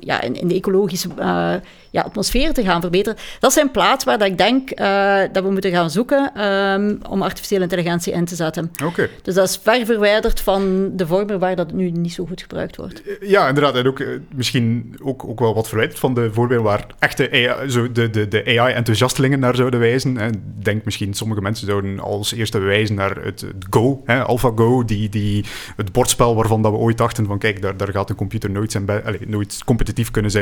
[0.00, 1.54] ja, in, in de ecologische uh,
[1.90, 3.18] ja, atmosfeer te gaan verbeteren.
[3.40, 7.22] Dat zijn plaatsen waar dat ik denk uh, dat we moeten gaan zoeken um, om
[7.22, 8.70] artificiële intelligentie in te zetten.
[8.84, 9.10] Okay.
[9.22, 12.76] Dus dat is ver verwijderd van de vormen waar dat nu niet zo goed gebruikt
[12.76, 13.02] wordt.
[13.02, 13.74] Eh, ja, inderdaad.
[13.74, 17.92] En ook misschien ook, ook wel wat verwijderd van de voorbeelden waar echte AI, zo
[17.92, 20.16] de, de, de AI-enthousiastelingen naar zouden wijzen.
[20.18, 24.84] En denk misschien sommige mensen zouden als eerste wijzen naar het, het Go, hè, AlphaGo,
[24.84, 25.44] die, die,
[25.76, 28.72] het bordspel waarvan dat we ooit dachten van kijk, daar, daar gaat een computer nooit,
[28.72, 30.35] zijn bij, allez, nooit competitief kunnen zijn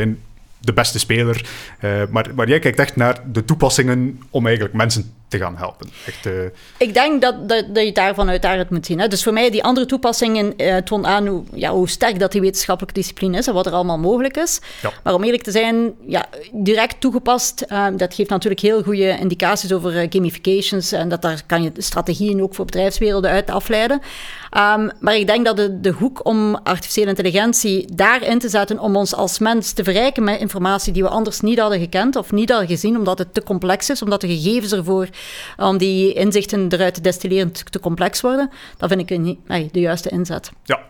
[0.65, 1.47] de beste speler.
[1.81, 5.91] Uh, maar, maar jij kijkt echt naar de toepassingen om eigenlijk mensen te gaan helpen.
[6.07, 6.33] Echt, uh...
[6.79, 9.01] Ik denk dat, dat, dat je daarvan uit daaruit moet zien.
[9.01, 9.09] Hè.
[9.09, 12.41] Dus voor mij, die andere toepassingen uh, toont aan hoe, ja, hoe sterk dat die
[12.41, 14.61] wetenschappelijke discipline is en wat er allemaal mogelijk is.
[14.83, 14.93] Ja.
[15.03, 19.73] Maar om eerlijk te zijn, ja, direct toegepast, uh, dat geeft natuurlijk heel goede indicaties
[19.73, 24.01] over gamifications en dat daar kan je strategieën ook voor bedrijfswerelden uit afleiden.
[24.57, 28.97] Um, maar ik denk dat de, de hoek om artificiële intelligentie daarin te zetten om
[28.97, 32.51] ons als mens te verrijken met informatie die we anders niet hadden gekend of niet
[32.51, 35.09] hadden gezien, omdat het te complex is, omdat de gegevens ervoor
[35.57, 39.39] om die inzichten eruit te destilleren te, complex worden, dat vind ik een,
[39.73, 40.51] de juiste inzet.
[40.65, 40.81] Ja,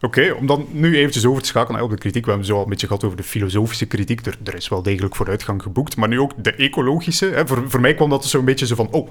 [0.00, 2.24] Oké, om dan nu eventjes over te schakelen op de kritiek.
[2.24, 4.26] We hebben zo al een beetje gehad over de filosofische kritiek.
[4.26, 5.96] Er, is wel degelijk vooruitgang geboekt.
[5.96, 7.26] Maar nu ook de ecologische.
[7.26, 7.46] Hè.
[7.46, 8.88] Voor, voor mij kwam dat zo'n beetje zo van...
[8.90, 9.08] Oh,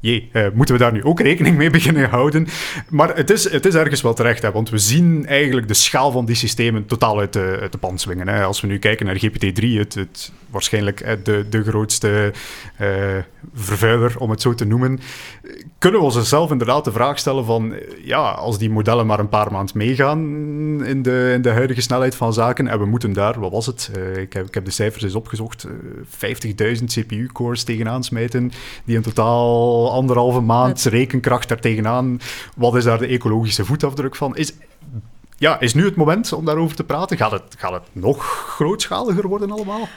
[0.00, 2.46] jee, uh, moeten we daar nu ook rekening mee beginnen houden?
[2.88, 6.10] Maar het is, het is ergens wel terecht, hè, want we zien eigenlijk de schaal
[6.10, 8.28] van die systemen totaal uit de, uit de swingen.
[8.28, 8.44] Hè.
[8.44, 12.32] Als we nu kijken naar GPT-3, het, het, waarschijnlijk de, de grootste
[12.80, 12.88] uh,
[13.54, 15.00] vervuiler, om het zo te noemen,
[15.78, 19.52] kunnen we onszelf inderdaad de vraag stellen van, ja, als die modellen maar een paar
[19.52, 20.18] maanden meegaan
[20.84, 23.90] in de, in de huidige snelheid van zaken, en we moeten daar, wat was het?
[24.16, 28.50] Ik, heb, ik heb de cijfers eens opgezocht, 50.000 CPU-cores tegenaan smijten,
[28.84, 32.20] die in totaal anderhalve maand rekenkracht daar tegenaan.
[32.56, 34.36] Wat is daar de ecologische voetafdruk van?
[34.36, 34.52] Is,
[35.36, 37.16] ja, is nu het moment om daarover te praten?
[37.16, 38.24] Gaat het, gaat het nog
[38.56, 39.88] grootschaliger worden allemaal?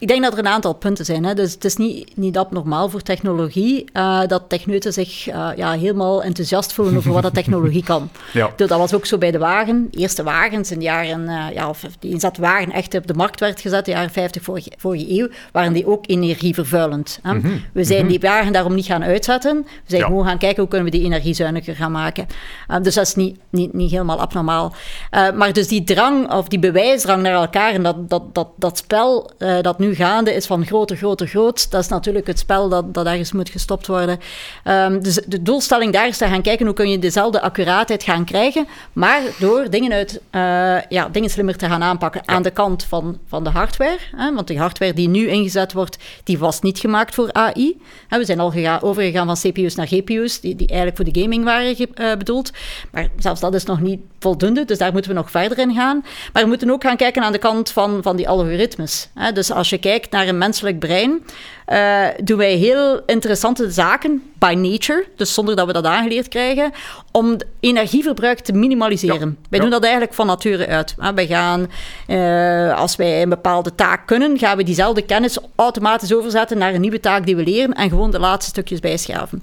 [0.00, 1.24] Ik denk dat er een aantal punten zijn.
[1.24, 1.34] Hè.
[1.34, 6.22] Dus het is niet, niet abnormaal voor technologie uh, dat techneuten zich uh, ja, helemaal
[6.22, 8.08] enthousiast voelen over wat de technologie kan.
[8.32, 8.50] Ja.
[8.56, 9.88] Dat was ook zo bij de wagen.
[9.90, 13.40] De eerste wagens in de jaren, uh, ja, of die wagen echt op de markt
[13.40, 17.18] werd gezet, in de jaren 50 vorige, vorige eeuw, waren die ook energievervuilend.
[17.22, 17.34] Hè.
[17.34, 17.64] Mm -hmm.
[17.72, 18.08] We zijn -hmm.
[18.08, 19.62] die wagen daarom niet gaan uitzetten.
[19.62, 20.06] We zijn ja.
[20.06, 22.26] gewoon gaan kijken hoe kunnen we die energiezuiniger gaan maken.
[22.82, 24.74] dus dat is niet, niet, niet helemaal abnormaal.
[25.10, 29.30] maar dus die drang, of die bewijsdrang naar elkaar en dat, dat, dat, dat spel
[29.62, 31.70] dat nu gaande is van groter, groter, groot.
[31.70, 34.18] Dat is natuurlijk het spel dat, dat ergens moet gestopt worden.
[34.64, 38.24] Um, dus de doelstelling daar is te gaan kijken hoe kun je dezelfde accuraatheid gaan
[38.24, 42.84] krijgen, maar door dingen, uit, uh, ja, dingen slimmer te gaan aanpakken aan de kant
[42.84, 43.98] van, van de hardware.
[44.16, 44.34] Hè?
[44.34, 47.80] Want de hardware die nu ingezet wordt, die was niet gemaakt voor AI.
[48.08, 51.20] Hè, we zijn al gega- overgegaan van CPU's naar GPU's, die, die eigenlijk voor de
[51.20, 52.50] gaming waren uh, bedoeld.
[52.90, 56.04] Maar zelfs dat is nog niet voldoende, dus daar moeten we nog verder in gaan.
[56.32, 59.08] Maar we moeten ook gaan kijken aan de kant van, van die algoritmes.
[59.14, 59.32] Hè?
[59.32, 61.22] Dus als je kijkt naar een menselijk brein,
[61.68, 66.72] uh, doen wij heel interessante zaken by nature, dus zonder dat we dat aangeleerd krijgen,
[67.12, 69.28] om energieverbruik te minimaliseren.
[69.28, 69.60] Ja, wij ja.
[69.60, 70.94] doen dat eigenlijk van nature uit.
[71.14, 71.70] Wij gaan,
[72.06, 76.80] uh, als wij een bepaalde taak kunnen, gaan we diezelfde kennis automatisch overzetten naar een
[76.80, 79.42] nieuwe taak die we leren en gewoon de laatste stukjes bijschaven.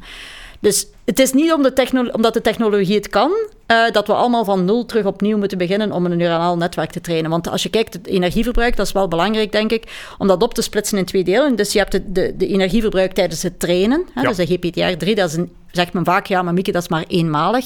[0.59, 3.31] Dus het is niet om de omdat de technologie het kan,
[3.67, 7.01] uh, dat we allemaal van nul terug opnieuw moeten beginnen om een neuraal netwerk te
[7.01, 7.29] trainen.
[7.29, 10.53] Want als je kijkt, het energieverbruik, dat is wel belangrijk, denk ik, om dat op
[10.53, 11.55] te splitsen in twee delen.
[11.55, 14.27] Dus je hebt de, de, de energieverbruik tijdens het trainen, hè, ja.
[14.27, 17.05] dus de GPTR3, dat is een, zegt men vaak, ja, maar Mieke, dat is maar
[17.07, 17.65] eenmalig.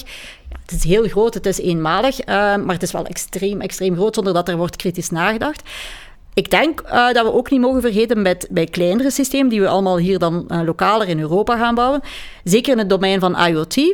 [0.50, 3.96] Ja, het is heel groot, het is eenmalig, uh, maar het is wel extreem, extreem
[3.96, 5.62] groot, zonder dat er wordt kritisch nagedacht.
[6.34, 9.68] Ik denk uh, dat we ook niet mogen vergeten met, bij kleinere systemen, die we
[9.68, 12.02] allemaal hier dan uh, lokaler in Europa gaan bouwen,
[12.44, 13.94] zeker in het domein van IoT, uh,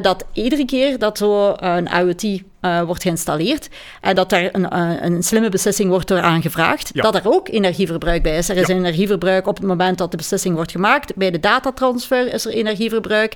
[0.00, 3.68] dat iedere keer dat zo een IoT wordt geïnstalleerd
[4.00, 7.02] en dat daar een, een, slimme beslissing wordt door aangevraagd, ja.
[7.02, 8.48] dat er ook energieverbruik bij is.
[8.48, 11.16] Er is energieverbruik op het moment dat de beslissing wordt gemaakt.
[11.16, 13.34] Bij de datatransfer is er energieverbruik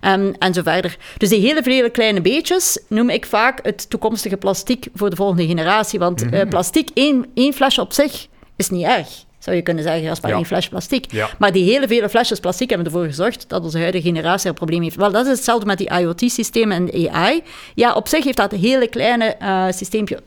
[0.00, 0.96] um, en zo verder.
[1.16, 5.46] Dus die hele vele kleine beetjes noem ik vaak het toekomstige plastiek voor de volgende
[5.46, 5.98] generatie.
[5.98, 6.48] Want mm -hmm.
[6.48, 10.30] plastic, één, één flesje op zich, is niet erg zou je kunnen zeggen, als maar
[10.30, 10.36] ja.
[10.36, 11.12] één fles plastic.
[11.12, 11.30] Ja.
[11.38, 14.82] Maar die hele vele flesjes plastic hebben ervoor gezorgd dat onze huidige generatie er probleem
[14.82, 14.96] heeft.
[14.96, 17.42] Wel, dat is hetzelfde met die IoT-systemen en AI.
[17.74, 20.22] Ja, op zich heeft dat hele kleine uh, systeempje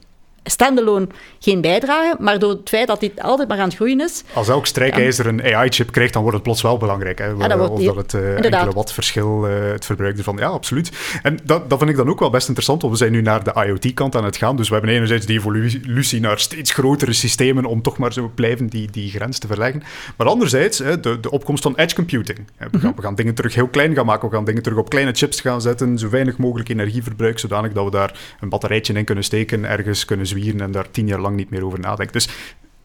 [0.50, 1.08] standalone
[1.40, 4.24] geen bijdrage, maar door het feit dat dit altijd maar aan het groeien is...
[4.34, 7.18] Als elk strijkijzer een AI-chip krijgt, dan wordt het plots wel belangrijk.
[7.18, 7.26] Hè?
[7.26, 10.38] Ja, dat of dat het uh, enkele wat verschil, uh, het verbruik ervan...
[10.38, 10.92] Ja, absoluut.
[11.22, 13.44] En dat, dat vind ik dan ook wel best interessant, want we zijn nu naar
[13.44, 14.56] de IoT-kant aan het gaan.
[14.56, 18.68] Dus we hebben enerzijds die evolutie naar steeds grotere systemen om toch maar zo blijven
[18.68, 19.84] die, die grens te verleggen.
[20.18, 22.38] Maar anderzijds, hè, de, de opkomst van edge computing.
[22.38, 22.94] We gaan, mm -hmm.
[22.96, 25.42] we gaan dingen terug heel klein gaan maken, we gaan dingen terug op kleine chips
[25.42, 29.66] gaan zetten, zo weinig mogelijk energieverbruik, zodanig dat we daar een batterijtje in kunnen steken,
[29.66, 32.14] ergens kunnen zwieren en daar tien jaar lang niet meer over nadenkt.
[32.14, 32.28] Dus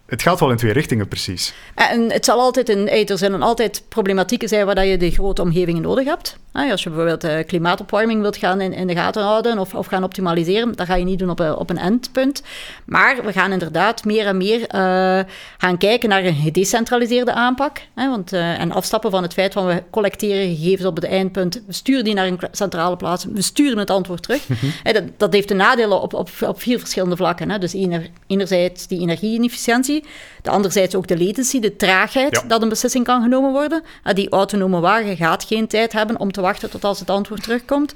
[0.06, 1.54] het gaat wel in twee richtingen, precies.
[1.74, 5.82] En het zal altijd in, er zullen altijd problematieken zijn waar je de grote omgevingen
[5.82, 6.38] nodig hebt.
[6.52, 10.04] Als je bijvoorbeeld uh, klimaatopwarming wilt gaan in, in, de gaten houden of, of gaan
[10.04, 12.42] optimaliseren, dat ga je niet doen op, op een endpunt.
[12.84, 15.20] Maar we gaan inderdaad meer en meer uh,
[15.58, 17.80] gaan kijken naar een gedecentraliseerde aanpak.
[17.94, 21.62] Hè, want, uh, en afstappen van het feit van we collecteren gegevens op het eindpunt,
[21.66, 24.38] we sturen die naar een centrale plaats, we sturen het antwoord terug.
[24.50, 24.92] Mm-hmm.
[24.92, 27.50] dat, dat, heeft de nadelen op, op, op vier verschillende vlakken.
[27.50, 27.58] Hè.
[27.58, 30.04] Dus ener, enerzijds die energie-inefficiëntie,
[30.42, 32.48] de anderzijds ook de latency, de traagheid ja.
[32.48, 33.82] dat een beslissing kan genomen worden.
[34.12, 37.94] Die autonome wagen gaat geen tijd hebben om te wachten tot als het antwoord terugkomt.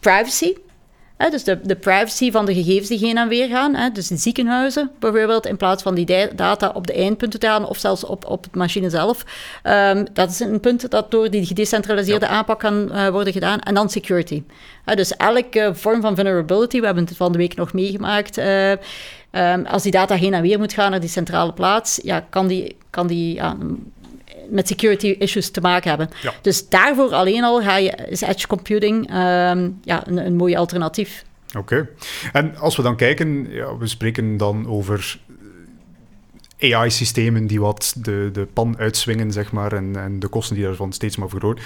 [0.00, 0.54] Privacy.
[1.20, 3.74] Hè, dus de, de, privacy van de gegevens die heen en weer gaan.
[3.74, 7.68] Hè, dus in ziekenhuizen bijvoorbeeld, in plaats van die data op de eindpunten te halen
[7.68, 9.24] of zelfs op, op het machine zelf.
[9.62, 12.32] Um, dat is een punt dat door die gedecentraliseerde ja.
[12.32, 13.60] aanpak kan uh, worden gedaan.
[13.60, 14.42] En dan security.
[14.84, 18.38] Hè, dus elke vorm van vulnerability, we hebben het van de week nog meegemaakt.
[18.38, 22.26] Uh, um, als die data heen en weer moet gaan naar die centrale plaats, ja,
[22.30, 23.56] kan die, kan die ja,
[24.50, 26.08] met security issues te maken hebben.
[26.22, 26.32] Ja.
[26.42, 31.24] Dus daarvoor alleen al ga je, is edge computing um, ja, een, een mooi alternatief.
[31.58, 31.88] Oké.
[32.32, 35.18] En als we dan kijken, ja, we spreken dan over
[36.60, 40.92] AI-systemen die wat de, de pan uitswingen, zeg maar, en, en de kosten die daarvan
[40.92, 41.64] steeds maar vergroten.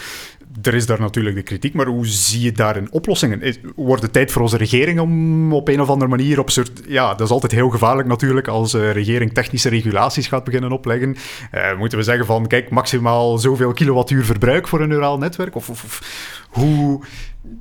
[0.62, 3.54] Er is daar natuurlijk de kritiek, maar hoe zie je daarin oplossingen?
[3.76, 6.82] Wordt het tijd voor onze regering om op een of andere manier op soort...
[6.86, 11.16] Ja, dat is altijd heel gevaarlijk natuurlijk als de regering technische regulaties gaat beginnen opleggen.
[11.54, 15.54] Uh, moeten we zeggen van, kijk, maximaal zoveel kilowattuur verbruik voor een neuraal netwerk?
[15.54, 16.00] Of, of
[16.48, 17.00] hoe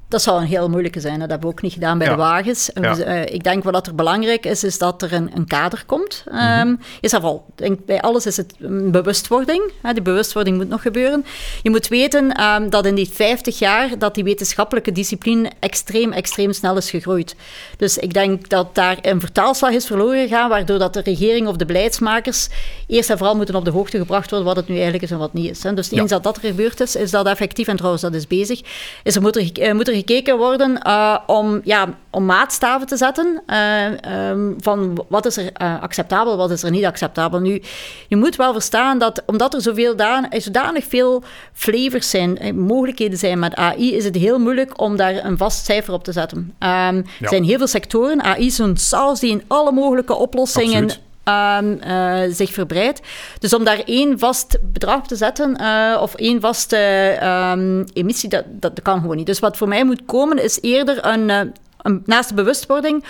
[0.07, 1.19] dat zou een heel moeilijke zijn.
[1.19, 2.69] Dat hebben we ook niet gedaan bij de wagens.
[2.73, 2.97] Ja.
[2.97, 6.23] Uh, ik denk wat er belangrijk is, is dat er een, een kader komt.
[6.31, 6.67] Mm -hmm.
[6.67, 9.71] um, is geval, denk, bij alles is het een bewustwording.
[9.81, 11.25] Hè, die bewustwording moet nog gebeuren.
[11.61, 16.53] Je moet weten um, dat in die 50 jaar dat die wetenschappelijke discipline extreem, extreem
[16.53, 17.35] snel is gegroeid.
[17.77, 21.55] Dus ik denk dat daar een vertaalslag is verloren gegaan, waardoor dat de regering of
[21.55, 22.47] de beleidsmakers
[22.87, 25.17] eerst en vooral moeten op de hoogte gebracht worden wat het nu eigenlijk is en
[25.17, 25.63] wat niet is.
[25.63, 25.73] Hè.
[25.73, 28.61] Dus eens dat dat gebeurd is, is dat effectief, en trouwens dat is bezig,
[29.03, 32.97] is er moet er uh, moet er gekeken worden uh, om, ja, om maatstaven te
[32.97, 37.39] zetten uh, um, van wat is er acceptabel, wat is er niet acceptabel.
[37.39, 37.61] Nu,
[38.07, 43.39] je moet wel verstaan dat omdat er zoveel daan, zodanig veel flavors zijn, mogelijkheden zijn
[43.39, 46.37] met AI, is het heel moeilijk om daar een vast cijfer op te zetten.
[46.37, 47.03] Um, ja.
[47.19, 48.23] Er zijn heel veel sectoren.
[48.23, 50.83] AI is een saus die in alle mogelijke oplossingen...
[50.83, 53.01] Absoluut uh, zich verbreidt.
[53.39, 56.77] Dus om daar één vast bedrag te zetten uh, of één vaste
[57.23, 59.25] um, emissie, dat, dat kan gewoon niet.
[59.25, 61.39] Dus wat voor mij moet komen is eerder een, uh,
[61.81, 63.03] een naast de bewustwording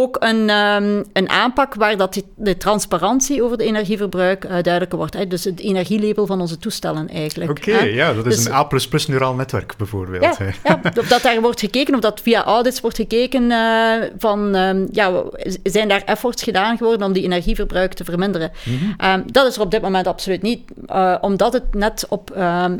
[0.00, 5.14] ook een, um, een aanpak waar dat de transparantie over de energieverbruik uh, duidelijker wordt.
[5.14, 5.26] Hè?
[5.26, 7.50] Dus het energielabel van onze toestellen eigenlijk.
[7.50, 8.68] Oké, okay, ja, dat is dus, een A++
[9.08, 10.22] neuraal netwerk bijvoorbeeld.
[10.38, 14.88] Ja, ja, dat daar wordt gekeken, of dat via audits wordt gekeken uh, van, um,
[14.92, 15.22] ja,
[15.62, 18.50] zijn daar efforts gedaan geworden om die energieverbruik te verminderen.
[18.64, 19.10] Mm -hmm.
[19.10, 22.32] um, dat is er op dit moment absoluut niet, uh, omdat het net op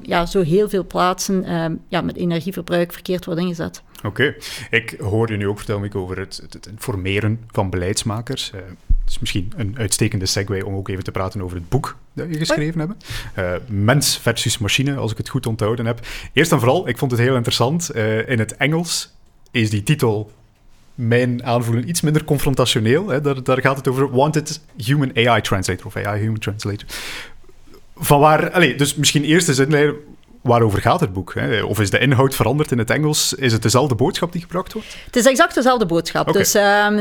[0.02, 1.44] ja, zo heel veel plaatsen
[1.88, 3.82] ja, met energieverbruik verkeerd wordt ingezet.
[4.04, 4.34] Oké.
[4.70, 8.50] Ik hoor je nu ook vertellen over het, het, informeren van beleidsmakers.
[8.54, 11.96] Uh, het is misschien een uitstekende segue om ook even te praten over het boek
[12.12, 13.12] dat je geschreven hebt.
[13.38, 16.06] Uh, mens versus machine, als ik het goed onthouden heb.
[16.32, 17.90] Eerst en vooral, ik vond het heel interessant.
[17.94, 19.14] Uh, in het Engels
[19.50, 20.32] is die titel
[20.94, 23.08] mijn aanvoelen iets minder confrontationeel.
[23.08, 23.20] Hè.
[23.20, 26.88] Daar, daar, gaat het over Wanted Human AI Translator of AI Human Translator.
[27.96, 29.96] Van waar, allez, dus misschien eerst eens inleiden,
[30.44, 31.34] waarover gaat het boek?
[31.34, 31.62] Hè?
[31.62, 33.34] Of is de inhoud veranderd in het Engels?
[33.34, 34.96] Is het dezelfde boodschap die gebracht wordt?
[35.06, 36.28] Het is exact dezelfde boodschap.
[36.28, 36.42] Okay.
[36.42, 36.96] Dus um,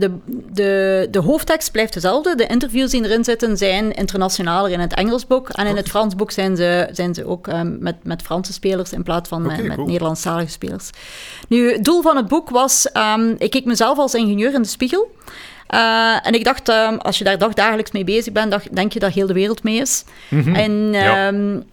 [0.00, 0.10] de,
[0.52, 2.34] de, de hoofdtekst blijft dezelfde.
[2.34, 5.48] De interviews die erin zitten zijn internationaler in het Engels boek.
[5.48, 8.92] En in het Frans boek zijn ze, zijn ze ook um, met, met Franse spelers
[8.92, 9.86] in plaats van okay, met cool.
[9.86, 10.90] Nederlandstalige spelers.
[11.48, 12.88] Nu, het doel van het boek was...
[13.16, 15.14] Um, ik keek mezelf als ingenieur in de spiegel.
[15.74, 18.98] Uh, en ik dacht, um, als je daar dagelijks mee bezig bent, dacht, denk je
[18.98, 20.04] dat heel de wereld mee is.
[20.28, 20.54] Mm -hmm.
[20.54, 20.72] En
[21.34, 21.64] um,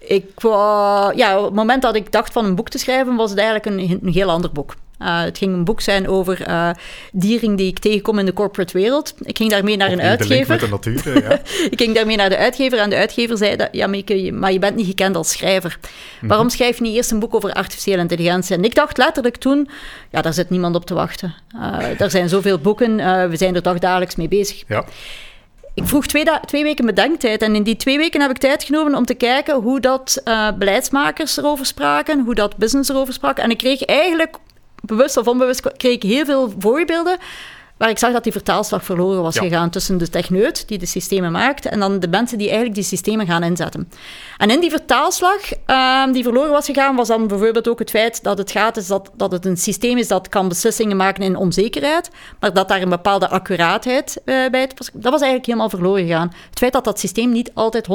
[0.00, 3.30] ik, uh, ja, op het moment dat ik dacht van een boek te schrijven, was
[3.30, 4.74] het eigenlijk een, een heel ander boek.
[5.02, 6.70] Uh, het ging een boek zijn over uh,
[7.12, 9.14] dieren die ik tegenkom in de corporate wereld.
[9.20, 10.58] Ik ging daarmee naar een uitgever.
[10.58, 11.40] De natuur, ja.
[11.70, 14.58] ik ging daarmee naar de uitgever en de uitgever zei dat, ja, Mieke, maar je
[14.58, 15.78] bent niet gekend als schrijver.
[15.80, 15.88] Mm
[16.20, 16.28] -hmm.
[16.28, 18.56] Waarom schrijf je niet eerst een boek over artificiële intelligentie?
[18.56, 19.68] En ik dacht letterlijk toen,
[20.10, 21.34] ja, daar zit niemand op te wachten.
[21.56, 22.96] Uh, er zijn zoveel boeken,
[23.30, 24.62] we zijn er dagelijks mee bezig.
[24.68, 24.84] Ja.
[25.80, 27.42] Ik vroeg twee, twee, weken bedenktijd.
[27.42, 30.52] En in die twee weken heb ik tijd genomen om te kijken hoe dat uh,
[30.58, 33.38] beleidsmakers erover spraken, hoe dat business erover sprak.
[33.38, 34.36] En ik kreeg eigenlijk,
[34.82, 37.18] bewust of onbewust, kreeg ik heel veel voorbeelden
[37.80, 39.42] waar ik zag dat die vertaalslag verloren was ja.
[39.42, 42.84] gegaan tussen de techneut die de systemen maakt en dan de mensen die eigenlijk die
[42.84, 43.90] systemen gaan inzetten.
[44.36, 48.22] En in die vertaalslag uh, die verloren was gegaan, was dan bijvoorbeeld ook het feit
[48.22, 51.36] dat het gaat is dat, dat het een systeem is dat kan beslissingen maken in
[51.36, 54.90] onzekerheid, maar dat daar een bepaalde accuraatheid uh, bij het.
[54.92, 56.32] Dat was eigenlijk helemaal verloren gegaan.
[56.48, 57.92] Het feit dat dat systeem niet altijd 100%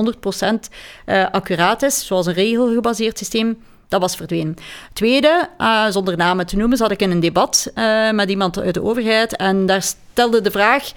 [1.05, 4.55] uh, accuraat is, zoals een regelgebaseerd systeem, dat was verdwenen.
[4.93, 8.73] Tweede, uh, zonder namen te noemen, zat ik in een debat uh, met iemand uit
[8.73, 9.35] de overheid.
[9.35, 10.91] En daar stelde de vraag,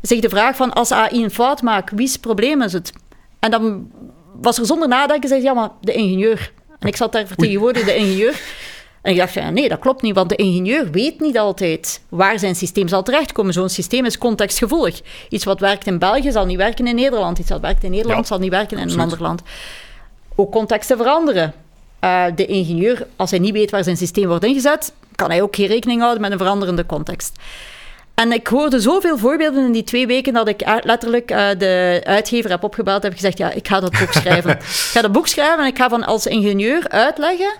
[0.00, 2.92] zich de vraag van als AI een fout maakt, wie's probleem is het?
[3.38, 3.90] En dan
[4.40, 6.52] was er zonder nadenken, zei ja, maar de ingenieur.
[6.78, 8.40] En ik zat daar vertegenwoordigd, de ingenieur.
[9.02, 12.38] En ik dacht, ja, nee, dat klopt niet, want de ingenieur weet niet altijd waar
[12.38, 13.52] zijn systeem zal terechtkomen.
[13.52, 15.00] Zo'n systeem is contextgevoelig.
[15.28, 17.38] Iets wat werkt in België zal niet werken in Nederland.
[17.38, 19.04] Iets wat werkt in Nederland ja, zal niet werken in absoluut.
[19.04, 19.42] een ander land.
[20.34, 21.54] Ook contexten veranderen.
[22.04, 25.56] Uh, de ingenieur, als hij niet weet waar zijn systeem wordt ingezet, kan hij ook
[25.56, 27.38] geen rekening houden met een veranderende context.
[28.14, 32.50] En ik hoorde zoveel voorbeelden in die twee weken dat ik letterlijk uh, de uitgever
[32.50, 34.50] heb opgebeld en heb gezegd, ja, ik ga dat boek schrijven.
[34.58, 37.54] ik ga dat boek schrijven en ik ga van als ingenieur uitleggen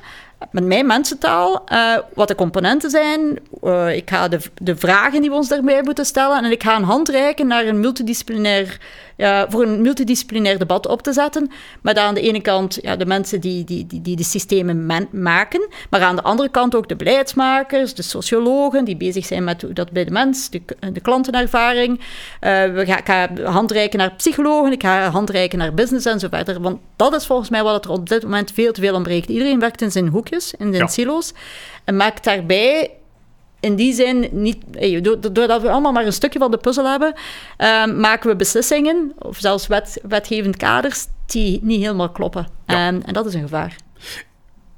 [0.51, 3.39] met mijn mensentaal uh, wat de componenten zijn.
[3.65, 6.77] Uh, ik ga de, de vragen die we ons daarbij moeten stellen en ik ga
[6.77, 8.79] een hand reiken naar een multidisciplinair
[9.23, 11.51] uh, voor een multidisciplinair debat op te zetten.
[11.83, 15.69] Met aan de ene kant ja, de mensen die, die, die, die de systemen maken,
[15.91, 19.73] maar aan de andere kant ook de beleidsmakers, de sociologen die bezig zijn met hoe
[19.73, 21.99] dat bij de mens, de, de klantenervaring.
[21.99, 22.05] Uh,
[22.65, 26.61] we gaan, ik ga handreiken naar psychologen, ik ga handreiken naar business en zo verder.
[26.61, 29.29] Want dat is volgens mij wat er op dit moment veel te veel ontbreekt.
[29.29, 31.33] Iedereen werkt in zijn hoekjes, in zijn silo's.
[31.85, 32.91] En maakt daarbij
[33.63, 34.57] in die zin niet...
[35.33, 37.15] Doordat we allemaal maar een stukje van de puzzel hebben,
[37.57, 42.47] ehm, maken we beslissingen, of zelfs wet, wetgevend kaders, die niet helemaal kloppen.
[42.67, 43.77] Ehm, en dat is een gevaar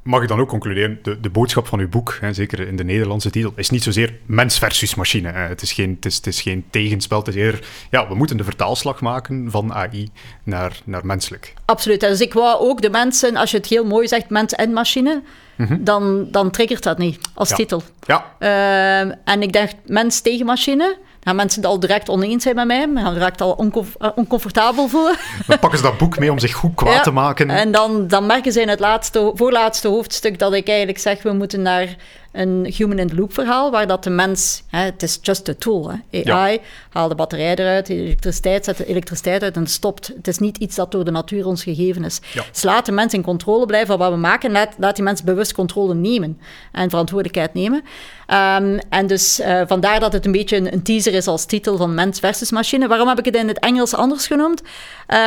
[0.05, 2.85] mag ik dan ook concluderen, de, de boodschap van uw boek, hè, zeker in de
[2.85, 5.33] Nederlandse titel, is niet zozeer mens versus machine.
[5.33, 5.40] Hè.
[5.40, 8.37] Het, is geen, het, is, het is geen tegenspel, het is eerder, ja, we moeten
[8.37, 10.09] de vertaalslag maken van AI
[10.42, 11.55] naar, naar menselijk.
[11.64, 12.01] Absoluut.
[12.01, 15.23] Dus ik wou ook de mensen, als je het heel mooi zegt, mens en machine,
[15.56, 15.76] mhm.
[15.84, 17.82] dan, dan triggert dat niet als titel.
[18.06, 18.24] Ja.
[18.38, 22.66] Uh, en ik dacht, mens tegen machine, gaan mensen het al direct oneens zijn met
[22.66, 22.88] mij.
[22.94, 25.16] Gaan direct al eh, oncomfortabel voelen.
[25.46, 27.50] Dan pakken ze dat boek mee om zich goed kwaad te maken.
[27.50, 31.32] En dan, dan merken ze in het laatste, voorlaatste hoofdstuk dat ik eigenlijk zeg, we
[31.32, 31.96] moeten naar
[32.35, 35.90] een human-in-the-loop verhaal, waar dat de mens, hè, het is just a tool.
[35.90, 36.25] Hè.
[36.33, 40.07] AI, haal de batterij eruit, de elektriciteit, zet de elektriciteit uit en stopt.
[40.07, 42.20] Het is niet iets dat door de natuur ons gegeven is.
[42.33, 42.44] Ja.
[42.53, 45.23] Dus laat de mens in controle blijven van wat we maken, laat, laat die mens
[45.23, 46.40] bewust controle nemen
[46.73, 47.83] en verantwoordelijkheid nemen.
[48.28, 51.76] Um, en dus uh, vandaar dat het een beetje een, een, teaser is als titel
[51.76, 52.88] van Mens versus Machine.
[52.88, 54.62] Waarom heb ik het in het Engels anders genoemd?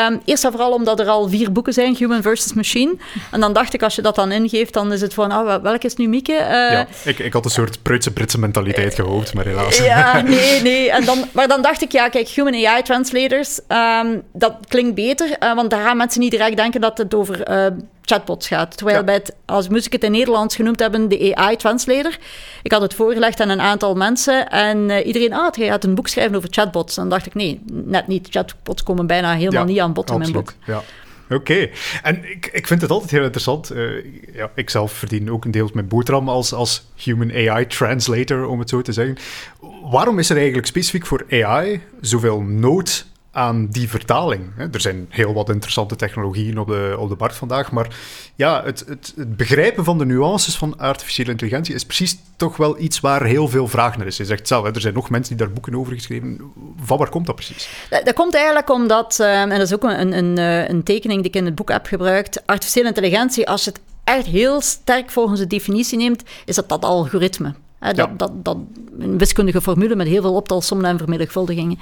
[0.10, 2.96] Um, eerst en vooral omdat er al vier boeken zijn, Human versus Machine.
[3.32, 5.86] En dan dacht ik, als je dat dan ingeeft, dan is het van, oh, welke
[5.86, 6.32] is nu Mieke?
[6.32, 9.78] Uh, ja, ik, ik had een soort Preutse Britse mentaliteit gehoopt, maar helaas.
[9.78, 10.92] Ja, nee, nee.
[10.92, 15.30] En dan, maar dan dacht ik, ja, kijk, Human AI Translators, um, dat klinkt beter,
[15.40, 17.42] uh, want daar gaan mensen niet direct denken dat het over
[18.10, 18.78] chatbots gaat.
[18.78, 22.18] Terwijl bij het, als moest ik het in Nederlands genoemd hebben, de AI-translator.
[22.64, 25.96] Ik had het voorgelegd aan een aantal mensen en uh, iedereen, ah, hij gaat een
[25.96, 26.96] boek schrijven over chatbots.
[26.96, 28.28] Dan dacht ik, nee, net niet.
[28.30, 30.54] Chatbots komen bijna helemaal niet aan bod in mijn boek.
[30.66, 30.84] Ja.
[31.30, 31.70] Oké,
[32.04, 33.72] en ik, ik vind het altijd heel interessant.
[33.72, 38.46] Uh, ja, ik zelf verdien ook een deel met boterham als, als human AI translator,
[38.46, 39.18] om het zo te zeggen.
[39.84, 43.06] Waarom is er eigenlijk specifiek voor AI zoveel nood
[43.38, 44.44] aan die vertaling.
[44.72, 47.88] Er zijn heel wat interessante technologieën op de, op de markt vandaag, maar
[48.36, 52.80] ja, het, het, het, begrijpen van de nuances van artificiële intelligentie is precies toch wel
[52.80, 54.18] iets waar heel veel vraag naar is.
[54.18, 56.52] Je zegt zelf, er zijn nog mensen die daar boeken over geschreven.
[56.84, 57.70] Van waar komt dat precies?
[57.90, 61.30] Dat, komt eigenlijk omdat, uh, en dat is ook een, een, eh, een tekening die
[61.30, 65.40] ik in het boek heb gebruikt, artificiële intelligentie, als je het echt heel sterk volgens
[65.40, 67.54] de definitie neemt, is dat dat algoritme.
[67.80, 68.58] dat, dat, dat,
[69.00, 71.80] een wiskundige formule met heel veel optelsommen en vermenigvuldigingen.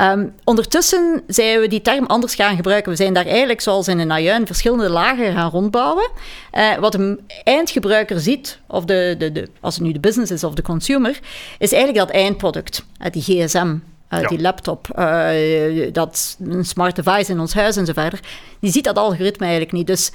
[0.00, 2.90] Um, ondertussen zijn we die term anders gaan gebruiken.
[2.90, 6.10] We zijn daar eigenlijk, zoals in een ajuin, verschillende lagen gaan rondbouwen.
[6.52, 10.44] Uh, wat een eindgebruiker ziet, of de, de, de, als het nu de business is
[10.44, 11.20] of de consumer,
[11.58, 13.76] is eigenlijk dat eindproduct, uh, die gsm.
[14.10, 14.86] Uh, Die laptop,
[15.92, 18.20] dat een smart device in ons huis en zo verder.
[18.60, 19.86] Die ziet dat algoritme eigenlijk niet.
[19.86, 20.12] Dus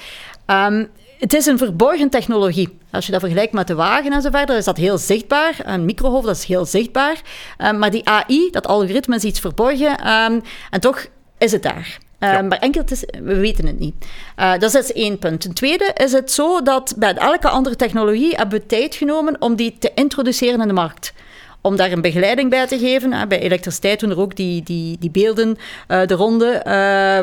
[0.47, 0.89] um,
[1.21, 2.77] het is een verborgen technologie.
[2.91, 5.55] Als je dat vergelijkt met de wagen en zo verder, is dat heel zichtbaar.
[5.63, 7.21] Een microgolf, dat is heel zichtbaar.
[7.57, 10.07] Um, maar die AI, dat algoritme, is iets verborgen.
[10.07, 11.05] Um, en toch
[11.37, 11.97] is het daar.
[12.19, 13.95] Um, Maar enkel, is, we weten het niet.
[14.39, 15.41] Uh, dat is één punt.
[15.41, 19.55] Ten tweede is het zo dat bij elke andere technologie hebben we tijd genomen om
[19.55, 21.13] die te introduceren in de markt
[21.61, 23.27] om daar een begeleiding bij te geven.
[23.27, 26.63] Bij elektriciteit doen er ook die, die, die beelden uh, de ronde, uh,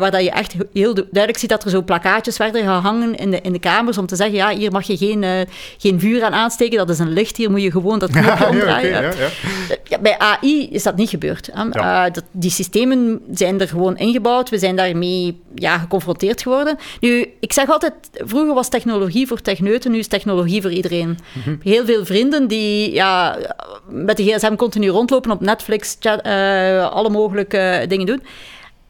[0.01, 3.41] waar dat je echt heel duidelijk ziet dat er zo plakkaatjes werden gehangen in de,
[3.41, 5.31] in de kamers om te zeggen, ja, hier mag je geen, uh,
[5.79, 8.49] geen vuur aan aansteken, dat is een licht, hier moet je gewoon dat knopje ja,
[8.49, 9.03] omdraaien.
[9.03, 9.13] Ja,
[9.85, 11.51] ja, bij AI is dat niet gebeurd.
[12.13, 16.77] Dat, die systemen zijn er gewoon ingebouwd, we zijn daarmee ja, geconfronteerd geworden.
[17.01, 21.19] Nu, ik zeg altijd, vroeger was technologie voor techneuten, nu is technologie voor iedereen.
[21.33, 21.57] Mhm.
[21.63, 23.37] Heel veel vrienden die ja,
[23.89, 28.23] met de gsm continu rondlopen op Netflix, uh, alle mogelijke dingen doen.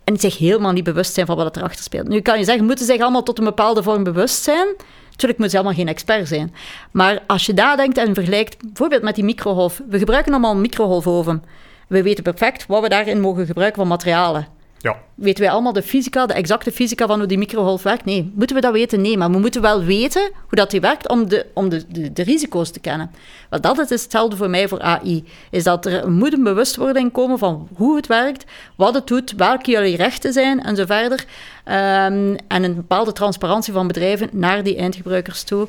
[0.05, 2.09] En zich helemaal niet bewust zijn van wat er achter speelt.
[2.09, 4.67] Nu kan je zeggen, moeten zich allemaal tot een bepaalde vorm bewust zijn?
[5.11, 6.55] Natuurlijk moeten ze allemaal geen expert zijn.
[6.91, 9.81] Maar als je daar denkt en vergelijkt, bijvoorbeeld met die microgolf.
[9.89, 11.45] We gebruiken allemaal een microgolfoven.
[11.89, 14.58] We weten perfect wat we daarin mogen gebruiken van materialen.
[14.81, 14.97] Ja.
[15.15, 18.05] Weten wij allemaal de fysica, de exacte fysica van hoe die microgolf werkt?
[18.05, 18.33] Nee.
[18.35, 19.01] Moeten we dat weten?
[19.01, 19.17] Nee.
[19.17, 22.71] Maar we moeten wel weten hoe dat die werkt om de, om de, de, risico's
[22.71, 23.11] te kennen.
[23.51, 25.25] Want dat is hetzelfde voor mij voor AI.
[25.51, 28.45] Is dat er moet een bewustwording komen van hoe het werkt,
[28.77, 31.25] wat het doet, welke jullie rechten zijn en zo verder.
[31.65, 35.61] Um, en een bepaalde transparantie van bedrijven naar die eindgebruikers toe.
[35.61, 35.69] Um,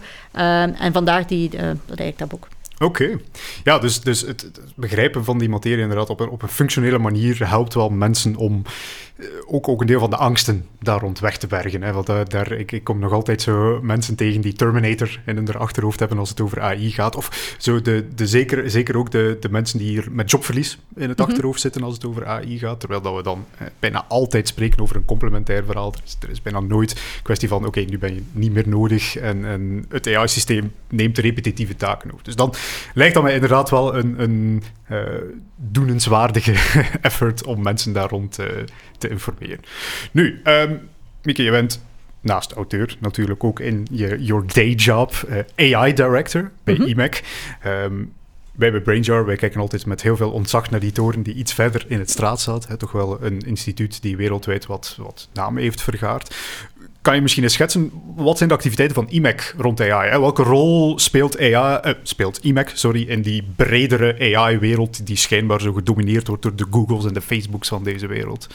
[0.73, 2.47] en vandaar die, uh, dat eigenlijk dat boek.
[2.79, 3.19] Oké.
[3.63, 6.97] Ja, dus, dus het, het, begrijpen van die materie inderdaad op een, op een functionele
[6.97, 8.61] manier helpt wel mensen om
[9.15, 11.81] eh, ook, ook een deel van de angsten daar rond weg te bergen.
[11.81, 11.93] Hè?
[11.93, 15.55] Want uh, daar, ik, ik kom nog altijd zo mensen tegen die Terminator in hun
[15.55, 17.15] achterhoofd hebben als het over AI gaat.
[17.15, 20.79] Of zo de, de zeker, zeker ook de, de mensen die hier met jobverlies in
[20.95, 21.25] het mm -hmm.
[21.25, 22.79] achterhoofd zitten als het over AI gaat.
[22.79, 25.93] Terwijl dat we dan eh, bijna altijd spreken over een complementair verhaal.
[25.93, 28.67] Er is, er is bijna nooit kwestie van, oké, okay, nu ben je niet meer
[28.67, 32.23] nodig en, en het AI-systeem neemt de repetitieve taken over.
[32.23, 32.53] Dus dan
[32.93, 34.99] lijkt dat mij inderdaad wel een, een uh,
[35.55, 36.55] doenenswaardige
[37.01, 38.45] effort om mensen daar rond uh,
[38.97, 39.59] te informeren.
[40.11, 40.79] Nu, um,
[41.23, 41.83] Mieke, je bent
[42.21, 45.13] naast auteur natuurlijk ook in je your day job
[45.57, 46.89] uh, AI director bij mm -hmm.
[46.89, 47.23] IMEC.
[47.65, 48.13] Um,
[48.59, 51.53] wij bij Brainjar, wij kijken altijd met heel veel ontzag naar die toren die iets
[51.53, 52.67] verder in het straat staat.
[52.67, 56.35] Hè, toch wel een instituut die wereldwijd wat, wat namen heeft vergaard.
[57.01, 60.09] Kan je misschien eens schetsen, wat zijn de activiteiten van IMEC rond AI?
[60.09, 60.19] Hè?
[60.19, 65.73] Welke rol speelt, AI, uh, speelt IMEC sorry, in die bredere AI-wereld die schijnbaar zo
[65.73, 68.47] gedomineerd wordt door de Googles en de Facebooks van deze wereld?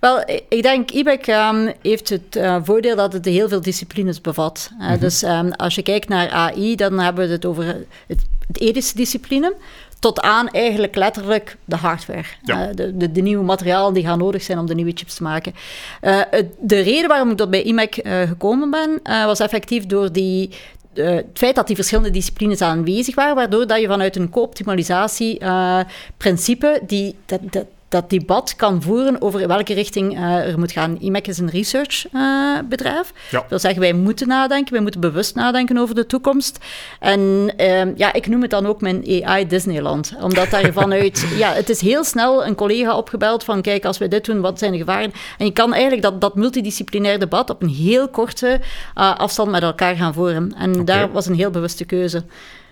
[0.00, 4.70] Wel, ik denk, IBEC um, heeft het uh, voordeel dat het heel veel disciplines bevat.
[4.72, 4.98] Uh, mm -hmm.
[4.98, 7.64] Dus um, als je kijkt naar AI, dan hebben we het over
[8.06, 9.54] het, het ethische discipline
[9.98, 12.24] tot aan eigenlijk letterlijk de hardware.
[12.42, 12.68] Ja.
[12.68, 15.22] Uh, de, de, de, nieuwe materialen die gaan nodig zijn om de nieuwe chips te
[15.22, 15.54] maken.
[16.02, 16.20] Uh,
[16.60, 20.50] de reden waarom ik tot bij IMEC uh, gekomen ben, was effectief door die,
[20.94, 27.14] het feit dat die verschillende disciplines aanwezig waren, waardoor dat je vanuit een co-optimalisatie-principe die,
[27.26, 30.96] dat, dat, dat debat kan voeren over welke richting uh, er moet gaan.
[31.00, 33.12] IMEC is een researchbedrijf.
[33.14, 33.38] Uh, ja.
[33.38, 36.58] Dat wil zeggen, wij moeten nadenken, wij moeten bewust nadenken over de toekomst.
[37.00, 37.20] En
[37.56, 40.12] uh, ja, ik noem het dan ook mijn AI Disneyland.
[40.20, 44.08] Omdat daar vanuit, ja, het is heel snel een collega opgebeld van, kijk, als we
[44.08, 45.12] dit doen, wat zijn de gevaren?
[45.38, 48.60] En je kan eigenlijk dat, dat multidisciplinair debat op een heel korte
[48.98, 50.54] uh, afstand met elkaar gaan voeren.
[50.56, 50.84] En okay.
[50.84, 52.24] daar was een heel bewuste keuze.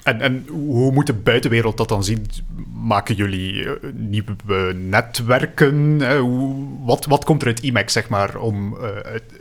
[0.07, 2.27] En, en hoe moet de buitenwereld dat dan zien?
[2.75, 4.35] Maken jullie uh, nieuwe
[4.75, 6.01] netwerken?
[6.01, 8.77] Uh, hoe, wat, wat komt er uit IMEC, zeg maar, om,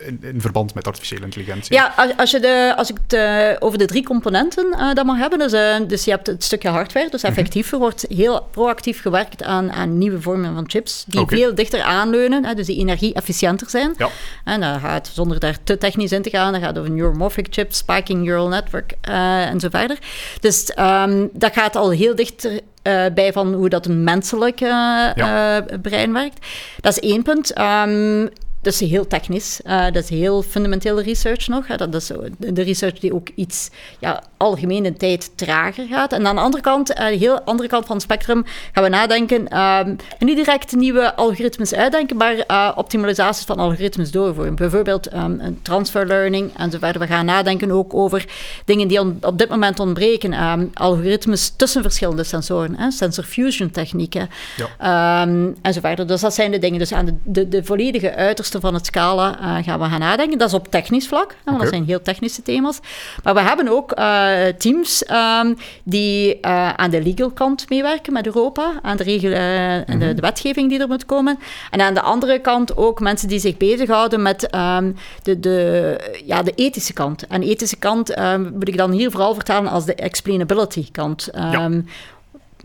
[0.05, 1.75] in, in, verband met artificiële intelligentie?
[1.75, 5.39] Ja, als, als, je de, als ik het over de drie componenten dat mag hebben,
[5.39, 5.51] dus,
[5.87, 9.97] dus je hebt het stukje hardware, dus effectief, er wordt heel proactief gewerkt aan, aan
[9.97, 11.37] nieuwe vormen van chips, die okay.
[11.37, 13.93] veel dichter aanleunen, dus die energie-efficiënter zijn.
[13.97, 14.09] Ja.
[14.43, 17.47] En dan gaat, zonder daar te technisch in te gaan, dan gaat het over neuromorphic
[17.49, 19.97] chips, spiking neural network en zo verder.
[20.39, 24.61] Dus dus um, dat gaat al heel dichter uh, bij van hoe dat een menselijk
[24.61, 24.69] uh,
[25.15, 25.57] ja.
[25.57, 26.45] uh, brein werkt.
[26.81, 27.59] Dat is één punt.
[27.59, 28.29] Um,
[28.61, 29.59] dat is heel technisch.
[29.65, 31.65] Dat is heel fundamentele research nog.
[31.67, 36.13] Dat is de research die ook iets ja, algemeen in tijd trager gaat.
[36.13, 38.89] En aan de andere kant, uh, de heel andere kant van het spectrum, gaan we
[38.89, 39.59] nadenken.
[39.59, 44.55] Um, niet direct nieuwe algoritmes uitdenken, maar uh, optimalisaties van algoritmes doorvoeren.
[44.55, 46.97] Bijvoorbeeld um, transfer learning enzovoort.
[46.97, 48.25] We gaan nadenken ook over
[48.65, 50.33] dingen die on, op dit moment ontbreken.
[50.43, 52.91] Um, algoritmes tussen verschillende sensoren, hè.
[52.91, 54.29] sensor fusion technieken
[54.77, 55.27] ja.
[55.61, 56.07] enzovoort.
[56.07, 56.79] Dus dat zijn de dingen.
[56.79, 60.37] Dus aan de, de, de volledige uiterste van het scala uh, gaan we gaan nadenken.
[60.37, 61.65] Dat is op technisch vlak, hè, want okay.
[61.65, 62.79] dat zijn heel technische thema's.
[63.23, 64.24] Maar we hebben ook uh,
[64.57, 69.35] teams um, die uh, aan de legal kant meewerken met Europa, aan de, regel, mm
[69.35, 69.99] -hmm.
[69.99, 71.39] de, de, wetgeving die er moet komen.
[71.71, 76.43] En aan de andere kant ook mensen die zich bezighouden met um, de, de, ja,
[76.43, 77.27] de ethische kant.
[77.27, 81.29] En de ethische kant um, moet ik dan hier vooral vertalen als de explainability kant.
[81.33, 81.69] Ja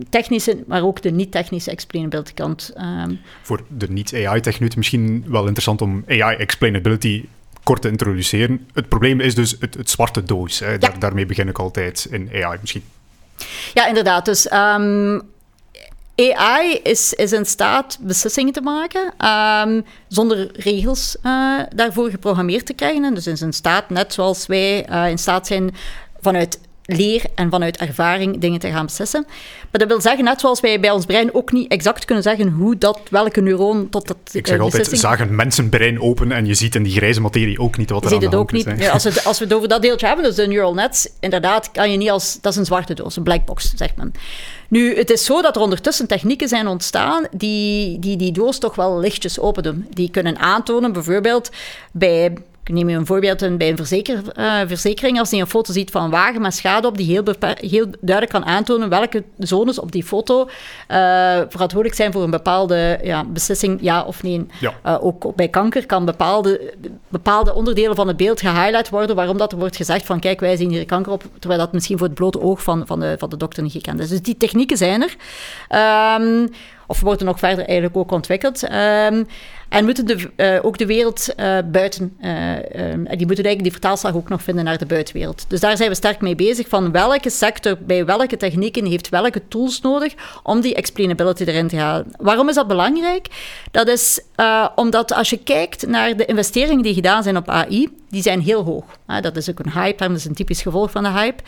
[0.08, 2.72] technische, maar ook de niet-technische explainability kant.
[2.78, 3.20] Um.
[3.42, 7.24] Voor de niet-AI-techneuten misschien wel interessant om AI-explainability
[7.62, 8.68] kort te introduceren.
[8.72, 10.58] Het probleem is dus het, het zwarte doos.
[10.58, 10.78] Hè.
[10.78, 12.84] Daar, daarmee begin ik altijd in AI misschien.
[13.74, 14.24] Ja, inderdaad.
[14.24, 15.22] Dus um,
[16.16, 22.72] AI is, is in staat beslissingen te maken um, zonder regels uh, daarvoor geprogrammeerd te
[22.72, 23.04] krijgen.
[23.04, 25.74] En dus is in staat, net zoals wij uh, in staat zijn
[26.20, 26.58] vanuit
[26.96, 29.24] leer en vanuit ervaring dingen te gaan beslissen.
[29.70, 32.48] Maar dat wil zeggen, net zoals wij bij ons brein ook niet exact kunnen zeggen
[32.48, 36.46] hoe dat, welke neuron tot dat Ik zeg uh, altijd, zagen een mensenbrein open en
[36.46, 38.64] je ziet in die grijze materie ook niet wat er aan de hand is.
[38.64, 41.70] Ja, als, we, als we het over dat deeltje hebben, dus de neural nets, inderdaad,
[41.70, 42.38] kan je niet als...
[42.40, 44.12] Dat is een zwarte doos, een blackbox, zegt men.
[44.68, 48.74] Nu, het is zo dat er ondertussen technieken zijn ontstaan die die, die doos toch
[48.74, 49.86] wel lichtjes open doen.
[49.90, 51.50] Die kunnen aantonen, bijvoorbeeld
[51.92, 52.32] bij
[52.70, 55.18] ik neem je een voorbeeld bij een verzeker, uh, verzekering.
[55.18, 57.22] Als die een foto ziet van een wagen met schade op, die heel,
[57.56, 60.46] heel duidelijk kan aantonen welke zones op die foto uh,
[61.48, 64.46] verantwoordelijk zijn voor een bepaalde ja, beslissing, ja of nee.
[64.60, 64.72] Ja.
[64.86, 66.74] Uh, ook bij kanker kan bepaalde,
[67.08, 70.56] bepaalde onderdelen van het beeld gehighlight worden, waarom dat er wordt gezegd van kijk, wij
[70.56, 73.30] zien hier kanker op, terwijl dat misschien voor het blote oog van, van, de, van
[73.30, 74.08] de dokter niet gekend is.
[74.08, 75.16] Dus die technieken zijn er.
[76.20, 76.48] Um,
[76.90, 78.62] of worden nog verder eigenlijk ook ontwikkeld.
[78.62, 79.26] Um,
[79.70, 82.28] En moeten de, uh, ook de wereld uh, buiten, uh,
[82.92, 85.44] die moeten eigenlijk die vertaalslag ook nog vinden naar de buitenwereld.
[85.48, 89.42] Dus daar zijn we sterk mee bezig, van welke sector, bij welke technieken heeft welke
[89.48, 92.12] tools nodig om die explainability erin te halen.
[92.18, 93.26] Waarom is dat belangrijk?
[93.70, 94.20] Dat is
[94.74, 98.64] omdat als je kijkt naar de investeringen die gedaan zijn op AI, die zijn heel
[98.64, 98.84] hoog.
[99.20, 101.42] dat is ook een hype, dat is een typisch gevolg van de hype.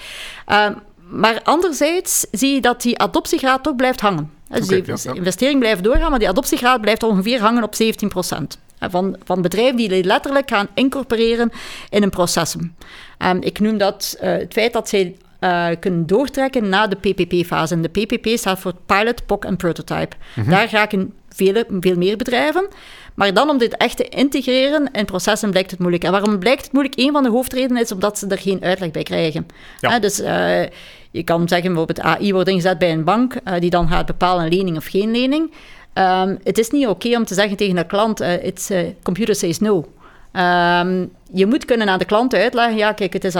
[1.12, 4.30] Maar anderzijds zie je dat die adoptiegraad toch blijft hangen.
[4.48, 8.58] Dus okay, die investering blijft doorgaan, maar die adoptiegraad blijft ongeveer hangen op 17 procent.
[8.78, 11.52] Van, van bedrijven die letterlijk gaan incorporeren
[11.90, 12.76] in een processen.
[13.18, 17.74] Um, ik noem dat uh, het feit dat zij uh, kunnen doortrekken na de PPP-fase.
[17.74, 20.16] En de PPP staat voor Pilot, POC en Prototype.
[20.34, 20.52] Mm -hmm.
[20.52, 22.68] Daar raken vele, veel meer bedrijven.
[23.14, 26.04] Maar dan om dit echt te integreren in processen blijkt het moeilijk.
[26.04, 26.98] En waarom blijkt het moeilijk?
[26.98, 29.46] Een van de hoofdredenen is omdat ze er geen uitleg bij krijgen.
[29.80, 29.98] Ja.
[29.98, 30.62] dus uh,
[31.10, 34.76] je kan zeggen bijvoorbeeld AI wordt ingezet bij een bank die dan gaat bepalen lening
[34.76, 35.52] of geen lening.
[35.94, 38.70] Um, het is niet oké okay om te zeggen tegen een klant, it's,
[39.02, 39.86] computer says no.
[40.32, 43.34] Um, je moet kunnen aan de klant uitleggen, ja, kijk, het is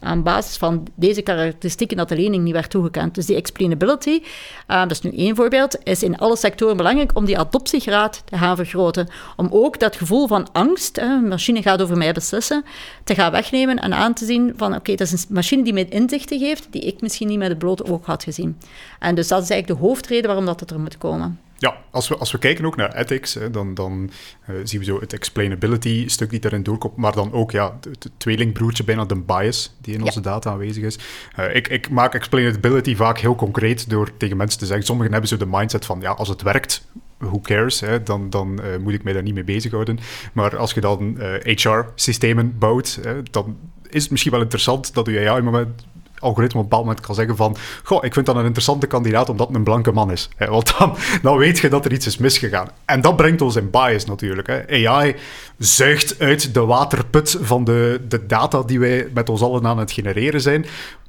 [0.00, 3.14] aan basis van deze karakteristieken dat de lening niet werd toegekend.
[3.14, 4.22] Dus die explainability,
[4.68, 8.36] uh, dat is nu één voorbeeld, is in alle sectoren belangrijk om die adoptiegraad te
[8.36, 9.08] gaan vergroten.
[9.36, 12.64] Om ook dat gevoel van angst, een machine gaat over mij beslissen,
[13.04, 15.86] te gaan wegnemen en aan te zien van, oké, dat is een machine die mij
[15.88, 18.58] inzichten geeft, die ik misschien niet met het blote oog had gezien.
[18.98, 21.40] En dus dat is eigenlijk de hoofdreden waarom dat het er moet komen.
[21.60, 24.10] Ja, als we, als we kijken ook naar ethics, hè, dan, dan
[24.50, 28.84] uh, zien we zo het explainability-stuk die daarin doorkomt, maar dan ook ja, het tweelingbroertje
[28.84, 30.98] bijna, de bias die in onze data aanwezig is.
[31.38, 35.30] Uh, ik, ik maak explainability vaak heel concreet door tegen mensen te zeggen, sommigen hebben
[35.30, 36.86] zo de mindset van, ja, als het werkt,
[37.18, 39.98] who cares, hè, dan, dan uh, moet ik mij daar niet mee bezighouden.
[40.32, 43.00] Maar als je dan HR-systemen bouwt,
[43.30, 43.56] dan
[43.90, 45.86] is het misschien wel interessant dat je AI-moment
[46.18, 47.56] algoritme op een bepaald moment kan zeggen van...
[47.82, 50.28] Goh, ik vind dat een interessante kandidaat omdat het een blanke man is.
[50.36, 50.46] Hè?
[50.46, 52.68] Want dan, dan weet je dat er iets is misgegaan.
[52.84, 54.46] En dat brengt ons in bias natuurlijk.
[54.46, 54.88] Hè?
[54.88, 55.16] AI
[55.58, 59.92] zuigt uit de waterput van de, de data die wij met ons allen aan het
[59.92, 60.66] genereren zijn.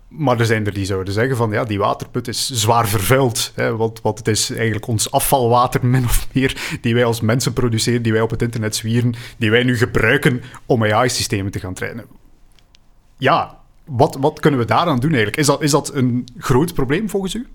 [0.10, 3.52] Maar er zijn er die zouden zeggen van ja, die waterput is zwaar vervuild.
[3.56, 7.54] Hè, want, want het is eigenlijk ons afvalwater, min of meer, die wij als mensen
[7.54, 11.74] produceren, die wij op het internet zwieren, die wij nu gebruiken om AI-systemen te gaan
[11.74, 12.06] trainen.
[13.18, 13.59] Ja,
[13.90, 15.38] wat, wat kunnen we daaraan doen eigenlijk?
[15.38, 17.48] Is dat, is dat een groot probleem volgens u?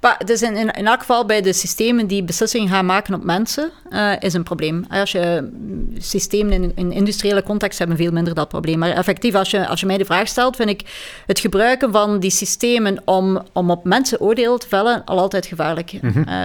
[0.00, 3.24] Maar dus in, in, in, elk geval bij de systemen die beslissingen gaan maken op
[3.24, 4.84] mensen, uh, is een probleem.
[4.88, 8.78] Als je mm, systemen in een industriële context hebben veel minder dat probleem.
[8.78, 10.82] Maar effectief, als je, als je mij de vraag stelt, vind ik
[11.26, 15.92] het gebruiken van die systemen om, om op mensen oordeel te vellen al altijd gevaarlijk.
[16.02, 16.42] Mm uh,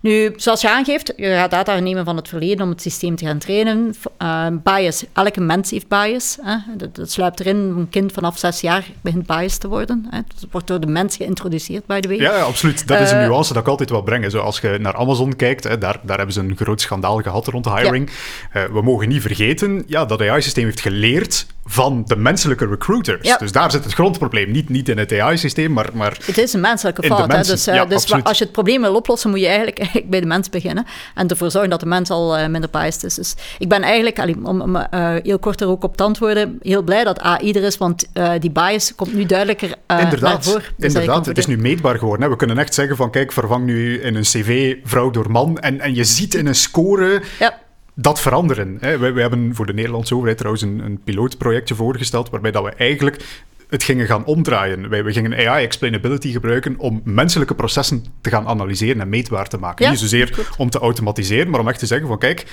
[0.00, 3.24] nu, zoals je aangeeft, je gaat data nemen van het verleden om het systeem te
[3.24, 3.94] gaan trainen.
[4.22, 6.38] Uh, bias, elke mens heeft bias.
[6.76, 10.06] Dat, dat, sluipt erin, een kind vanaf zes jaar begint bias te worden.
[10.10, 10.20] Hè.
[10.34, 12.16] Dat wordt door de mens geïntroduceerd, by the way.
[12.16, 12.63] Ja, ja absoluut.
[12.72, 14.30] Dat is een eh, nuance dat ik altijd wil brengen.
[14.30, 17.46] Zo, als je naar Amazon kijkt, hè, daar, daar hebben ze een groot schandaal gehad
[17.46, 18.10] rond de hiring.
[18.52, 23.38] Eh, we mogen niet vergeten ja, dat AI-systeem heeft geleerd van de menselijke recruiters.
[23.38, 24.50] Dus daar zit het grondprobleem.
[24.50, 26.16] Niet, niet in het AI-systeem, maar, maar...
[26.24, 27.32] Het is een menselijke fout.
[27.32, 27.42] Hè?
[27.42, 30.26] Dus, uh, dus als je het probleem wil oplossen, moet je eigenlijk, eigenlijk bij de
[30.26, 30.86] mens beginnen.
[31.14, 33.14] En ervoor zorgen dat de mens al uh, minder biased is.
[33.14, 34.82] Dus ik ben eigenlijk, om, om uh,
[35.22, 38.08] heel kort er ook op te antwoorden, heel blij dat AI er is, want
[38.38, 40.62] die bias komt nu duidelijker inderdaad, naar voren.
[40.76, 42.24] Dus inderdaad, het is nu meetbaar geworden.
[42.24, 42.30] Hè?
[42.30, 45.58] We kunnen echt zeggen van, kijk, vervang nu in een cv vrouw door man.
[45.58, 47.22] En, en je ziet in een score...
[47.38, 47.62] Ja
[47.94, 48.76] dat veranderen.
[48.80, 48.98] Hè.
[48.98, 52.70] We, we, hebben voor de Nederlandse overheid trouwens een, een pilootprojectje voorgesteld waarbij dat we
[52.70, 53.24] eigenlijk
[53.68, 54.88] het gingen gaan omdraaien.
[54.88, 59.58] Wij, we gingen AI explainability gebruiken om menselijke processen te gaan analyseren en meetbaar te
[59.58, 59.90] maken.
[59.90, 62.46] Niet zozeer om te automatiseren, maar om echt te zeggen van kijk,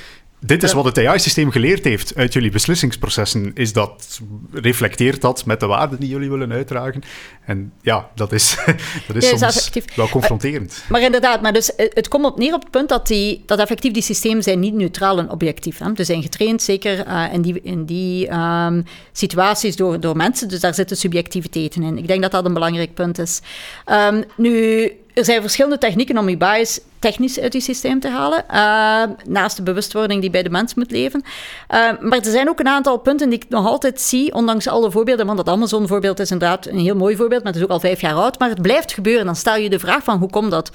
[0.46, 3.52] dit is wat het AI-systeem geleerd heeft uit jullie beslissingsprocessen.
[3.54, 4.20] Is dat,
[4.52, 7.02] reflecteert dat met de waarden die jullie willen uitdragen?
[7.46, 8.58] En ja, dat is,
[9.08, 9.96] dat is soms effectief.
[9.96, 10.84] wel confronterend.
[10.90, 13.92] Maar inderdaad, maar dus, het komt op neer op het punt dat, die, dat effectief
[13.92, 15.96] die systemen zijn niet neutraal en objectief zijn.
[15.96, 20.48] Ze zijn getraind, zeker uh, in die, in die um, situaties door, door mensen.
[20.48, 21.98] Dus daar zitten subjectiviteiten in.
[21.98, 23.42] Ik denk dat dat een belangrijk punt is.
[23.92, 28.44] Um, nu, er zijn verschillende technieken om je bias technisch uit je systeem te halen.
[28.52, 31.24] Uh, naast de bewustwording die bij de mens moet leven.
[31.24, 34.92] Uh, maar er zijn ook een aantal punten die ik nog altijd zie, ondanks alle
[34.92, 35.26] voorbeelden.
[35.26, 38.02] Want dat Amazon-voorbeeld is inderdaad een heel mooi voorbeeld, maar het is ook al vijf
[38.02, 38.40] jaar oud.
[38.40, 39.26] Maar het blijft gebeuren.
[39.26, 40.72] Dan stel je de vraag van hoe komt dat?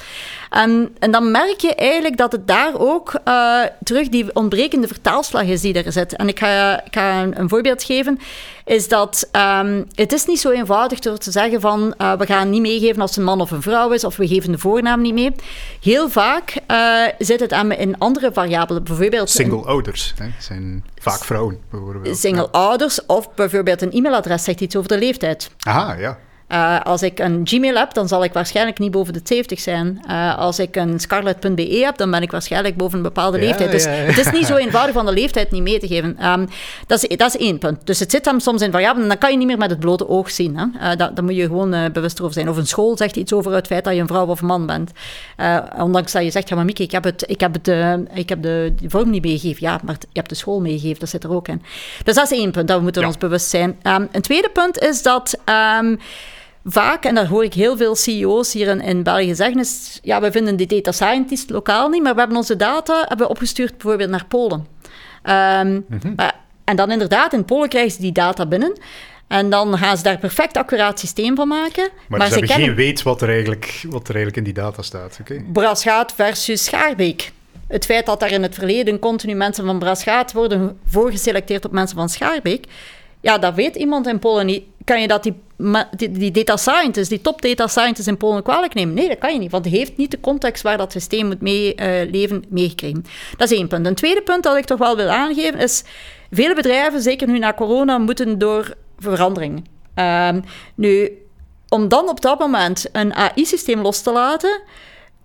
[0.58, 5.42] Um, en dan merk je eigenlijk dat het daar ook uh, terug die ontbrekende vertaalslag
[5.42, 6.16] is die er zit.
[6.16, 8.18] En ik ga, ik ga een, voorbeeld geven.
[8.64, 12.60] Is dat um, het is niet zo eenvoudig door te zeggen van we gaan niet
[12.60, 15.14] meegeven als het een man of een vrouw is, of we geven de voornaam niet
[15.14, 15.32] mee.
[15.80, 18.84] Heel vaak uh, zit het aan in andere variabelen.
[18.84, 21.58] Bijvoorbeeld single ouders hè, zijn vaak vrouwen.
[21.70, 22.18] Bijvoorbeeld.
[22.18, 25.50] Single ouders of bijvoorbeeld een e-mailadres zegt iets over de leeftijd.
[25.58, 26.18] Aha, ja.
[26.52, 30.00] Uh, als ik een Gmail heb, dan zal ik waarschijnlijk niet boven de 70 zijn.
[30.08, 33.70] Uh, als ik een scarlet.be heb, dan ben ik waarschijnlijk boven een bepaalde ja, leeftijd.
[33.70, 33.96] Dus ja, ja.
[33.96, 36.26] het is niet zo eenvoudig van de leeftijd niet mee te geven.
[36.26, 36.48] Um,
[36.86, 37.86] dat, is, dat is één punt.
[37.86, 39.80] Dus het zit hem soms in variabelen en dan kan je niet meer met het
[39.80, 40.56] blote oog zien.
[40.56, 40.64] Hè?
[40.64, 42.48] Uh, dat, daar moet je gewoon bewust over zijn.
[42.48, 44.90] Of een school zegt iets over het feit dat je een vrouw of man bent.
[45.78, 47.68] ondanks dat je zegt, ja maar Mieke, ik heb, het, ik heb, het,
[48.14, 49.62] ik heb de, de vorm niet meegegeven.
[49.62, 51.62] Ja, maar je hebt de school meegegeven, dat zit er ook in.
[52.04, 53.76] Dus dat is één punt, dat we moeten ons bewust zijn.
[53.82, 55.38] Um, een tweede punt is dat...
[55.80, 55.98] Um,
[56.66, 60.20] vaak, en daar hoor ik heel veel CEO's hier in, in België zeggen, is ja,
[60.20, 64.10] we vinden die data scientist lokaal niet, maar we hebben onze data hebben opgestuurd bijvoorbeeld
[64.10, 64.66] naar Polen.
[65.22, 65.86] Um,
[66.64, 68.72] en dan inderdaad, in Polen krijgen ze die data binnen.
[69.26, 71.88] En dan gaan ze daar perfect accuraat systeem van maken.
[72.08, 74.82] Maar, maar ze, hebben geen weet wat er, eigenlijk, wat er eigenlijk in die data
[74.82, 75.18] staat.
[75.20, 75.44] Okay.
[75.52, 77.32] Braschaat versus Schaarbeek.
[77.68, 81.96] Het feit dat daar in het verleden continu mensen van Braschaat worden voorgeselecteerd op mensen
[81.96, 82.66] van Schaarbeek,
[83.20, 84.64] ja, dat weet iemand in Polen niet.
[84.86, 85.34] Kan je dat die,
[86.10, 88.94] die, data scientist, die top data scientist in Polen kwalijk nemen?
[88.94, 91.40] Nee, dat kan je niet, want hij heeft niet de context waar dat systeem moet
[91.40, 93.04] meeleven uh, meegekregen.
[93.36, 93.86] Dat is één punt.
[93.86, 95.84] Een tweede punt dat ik toch wel wil aangeven is,
[96.30, 99.64] vele bedrijven, zeker nu na corona, moeten door veranderingen.
[99.96, 100.28] Uh,
[100.74, 101.10] nu,
[101.68, 104.60] om dan op dat moment een AI-systeem los te laten,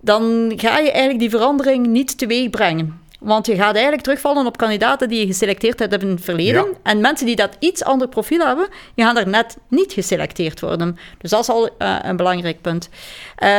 [0.00, 3.01] dan ga je eigenlijk die verandering niet teweeg brengen.
[3.22, 6.66] Want je gaat eigenlijk terugvallen op kandidaten die je geselecteerd hebt in het verleden.
[6.82, 10.98] En mensen die dat iets ander profiel hebben, die gaan er net niet geselecteerd worden.
[11.18, 12.88] Dus dat is al uh, een belangrijk punt.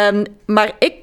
[0.10, 0.94] Um, maar ik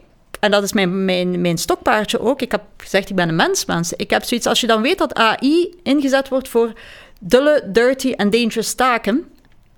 [0.40, 2.42] en dat is mijn, mijn, mijn stokpaardje ook.
[2.42, 3.92] Ik heb gezegd, ik ben een mensmens.
[3.92, 6.72] Ik heb zoiets, als je dan weet dat AI ingezet wordt voor
[7.20, 9.24] dulle, dirty en dangerous taken,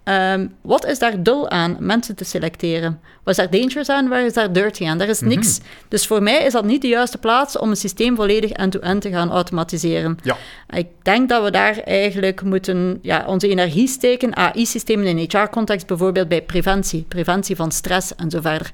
[0.05, 3.01] Um, wat is daar dul aan mensen te selecteren?
[3.23, 4.09] Wat is daar dangerous aan?
[4.09, 4.99] Waar is daar dirty aan?
[4.99, 5.29] Daar is mhm.
[5.29, 5.61] niks.
[5.89, 9.11] Dus voor mij is dat niet de juiste plaats om een systeem volledig end-to-end te
[9.11, 10.19] gaan automatiseren.
[10.23, 10.37] Ja.
[10.69, 16.29] Ik denk dat we daar eigenlijk moeten ja, onze energie steken, AI-systemen in HR-context, bijvoorbeeld
[16.29, 18.71] bij preventie, preventie van stress en zo verder,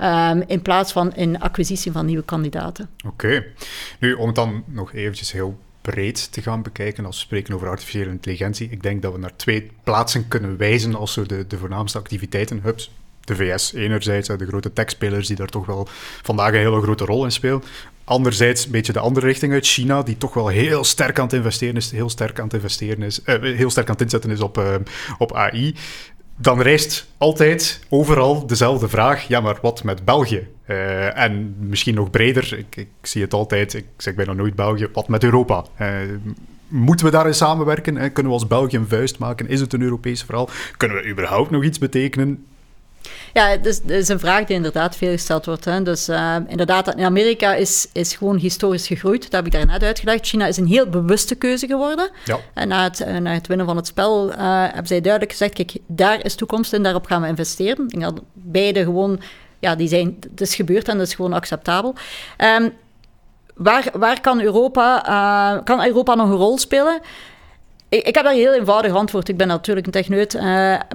[0.00, 2.88] um, in plaats van in acquisitie van nieuwe kandidaten.
[3.06, 3.44] Oké.
[4.00, 5.58] Nu, om het dan nog eventjes heel
[5.90, 8.68] breed te gaan bekijken als we spreken over artificiële intelligentie.
[8.70, 12.90] Ik denk dat we naar twee plaatsen kunnen wijzen als zo de, de voornaamste activiteitenhubs.
[13.24, 15.88] De VS enerzijds, de grote techspelers die daar toch wel
[16.22, 17.62] vandaag een hele grote rol in spelen.
[18.04, 21.34] Anderzijds een beetje de andere richting uit China, die toch wel heel sterk aan het
[21.34, 24.40] investeren is, heel sterk aan het investeren is, eh, heel sterk aan het inzetten is
[24.40, 24.74] op, uh,
[25.18, 25.74] op AI
[26.36, 29.28] dan rijst altijd overal dezelfde vraag.
[29.28, 30.48] Ja, maar wat met België?
[30.68, 34.88] Uh, en misschien nog breder, ik, ik, zie het altijd, ik zeg bijna nooit België,
[34.92, 35.64] wat met Europa?
[35.80, 35.88] Uh,
[36.68, 37.94] moeten we daarin samenwerken?
[37.94, 39.48] Uh, kunnen we als België een vuist maken?
[39.48, 40.48] Is het een Europees verhaal?
[40.76, 42.46] Kunnen we überhaupt nog iets betekenen?
[43.32, 45.64] Ja, het is, is, een vraag die inderdaad veel gesteld wordt.
[45.64, 45.82] Hè.
[45.82, 49.22] Dus uh, inderdaad, in Amerika is, is gewoon historisch gegroeid.
[49.22, 50.26] Dat heb ik daarnet uitgelegd.
[50.26, 52.10] China is een heel bewuste keuze geworden.
[52.24, 52.38] Ja.
[52.54, 55.72] En na het, na het winnen van het spel uh, hebben zij duidelijk gezegd, kijk,
[55.86, 57.84] daar is toekomst in, daarop gaan we investeren.
[57.88, 59.20] Ik dat beide gewoon,
[59.58, 61.94] ja, die zijn, het is gebeurd en dat is gewoon acceptabel.
[62.38, 62.72] Um,
[63.54, 67.00] waar, waar kan Europa, uh, kan Europa nog een rol spelen?
[67.88, 69.28] Ik, ik heb daar een heel eenvoudig antwoord.
[69.28, 70.40] Ik ben natuurlijk een techneut.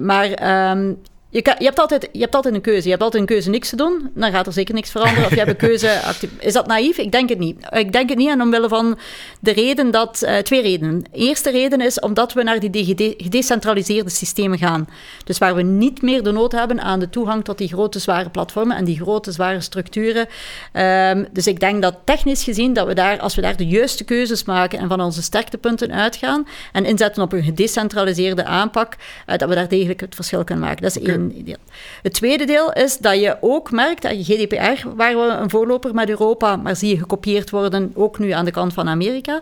[0.02, 1.02] maar um,
[1.34, 2.82] je, kan, je, hebt altijd, je hebt altijd een keuze.
[2.82, 4.10] Je hebt altijd een keuze niks te doen.
[4.14, 5.24] Dan gaat er zeker niks veranderen.
[5.24, 6.00] Of je hebt een keuze...
[6.38, 6.98] Is dat naïef?
[6.98, 7.66] Ik denk het niet.
[7.70, 8.98] Ik denk het niet en omwille van
[9.40, 10.22] de reden dat...
[10.24, 10.98] Uh, twee redenen.
[10.98, 12.84] De eerste reden is omdat we naar die
[13.16, 14.88] gedecentraliseerde systemen gaan.
[15.24, 18.30] Dus waar we niet meer de nood hebben aan de toegang tot die grote zware
[18.30, 20.26] platformen en die grote zware structuren.
[20.72, 24.04] Um, dus ik denk dat technisch gezien dat we daar, als we daar de juiste
[24.04, 29.48] keuzes maken en van onze sterktepunten uitgaan en inzetten op een gedecentraliseerde aanpak, uh, dat
[29.48, 30.82] we daar degelijk het verschil kunnen maken.
[30.82, 31.23] Dat is één
[32.02, 35.94] Het tweede deel is dat je ook merkt dat je GDPR, waar we een voorloper
[35.94, 39.40] met Europa, maar zie je gekopieerd worden, ook nu aan de kant van Amerika.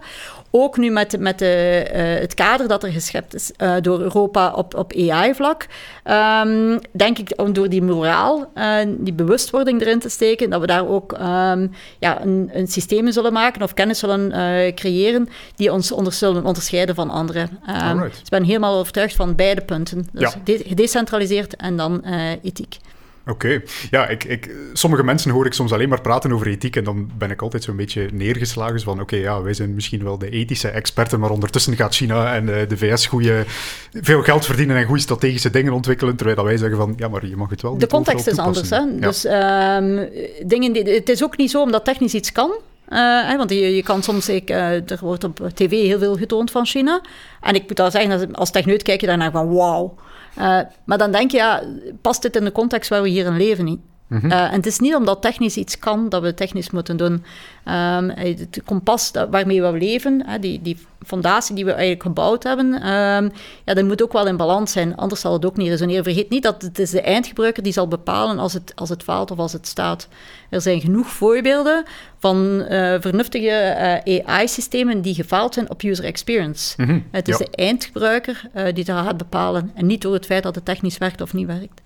[0.54, 4.52] Ook nu met, met de, uh, het kader dat er geschept is uh, door Europa
[4.52, 10.08] op, op AI-vlak, um, ehm, denk ik door die moraal, uh, die bewustwording erin te
[10.08, 14.30] steken, dat we daar ook um, ja, een, een systeem zullen maken of kennis zullen
[14.74, 17.60] creëren die ons onder, zullen onderscheiden van anderen.
[17.90, 20.08] Um, dus ik ben helemaal overtuigd van beide punten.
[20.12, 20.56] Dus ja.
[20.64, 22.04] gedecentraliseerd en dan
[22.42, 22.78] ethiek.
[23.26, 23.62] Oké.
[23.90, 27.10] Ja, ik, ik, sommige mensen hoor ik soms alleen maar praten over ethiek en dan
[27.18, 30.68] ben ik altijd zo'n beetje neergeslagen van oké, ja, wij zijn misschien wel de ethische
[30.68, 33.44] experten, maar ondertussen gaat China en de, de VS goede,
[33.92, 37.36] veel geld verdienen en goede strategische dingen ontwikkelen, terwijl wij zeggen van ja, maar je
[37.36, 38.98] mag het wel De context is anders, hè.
[38.98, 40.08] Dus um,
[40.46, 42.50] dingen die, het is ook niet zo omdat technisch iets kan,
[42.92, 46.50] uh, want je, je, kan soms, ik, uh, er wordt op tv heel veel getoond
[46.50, 47.00] van China.
[47.40, 49.94] En ik moet al zeggen, als techneut kijk je daarnaar van wauw.
[50.38, 51.62] Uh, maar dan denk je, ja,
[52.00, 53.80] past dit in de context waar we hier in leven niet?
[54.12, 54.30] Mhm.
[54.30, 57.24] Eh, en het is niet omdat technisch iets kan dat we technisch moeten doen.
[57.68, 63.32] Um, het kompas waarmee we leven, die, die fondatie die we eigenlijk gebouwd hebben, um,
[63.64, 64.96] ja, dat moet ook wel in balans zijn.
[64.96, 66.04] Anders zal het ook niet resoneren.
[66.04, 69.30] Vergeet niet dat het is de eindgebruiker die zal bepalen als het, als het faalt
[69.30, 70.08] of als het staat.
[70.50, 71.84] Er zijn genoeg voorbeelden
[72.18, 76.82] van uh, vernuftige uh, AI-systemen die gefaald zijn op user experience.
[76.82, 78.42] Mhm, het is de eindgebruiker
[78.74, 81.46] die dat gaat bepalen en niet door het feit dat het technisch werkt of niet
[81.46, 81.80] werkt.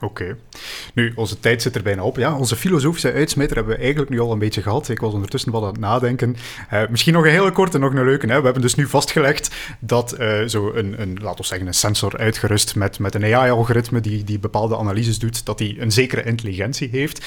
[0.00, 0.36] Oké.
[0.94, 2.16] Nu, onze tijd zit er bijna op.
[2.16, 4.88] Ja, onze filosofische uitsmijter hebben we eigenlijk nu al een beetje gehad.
[4.88, 6.36] Ik was ondertussen wel aan het nadenken.
[6.72, 8.26] Uh, misschien nog een hele korte, nog een leuke.
[8.26, 8.38] Hè?
[8.38, 12.18] We hebben dus nu vastgelegd dat uh, zo een, een, laten we zeggen, een sensor
[12.18, 16.88] uitgerust met, met een AI-algoritme die, die bepaalde analyses doet, dat die een zekere intelligentie
[16.92, 17.26] heeft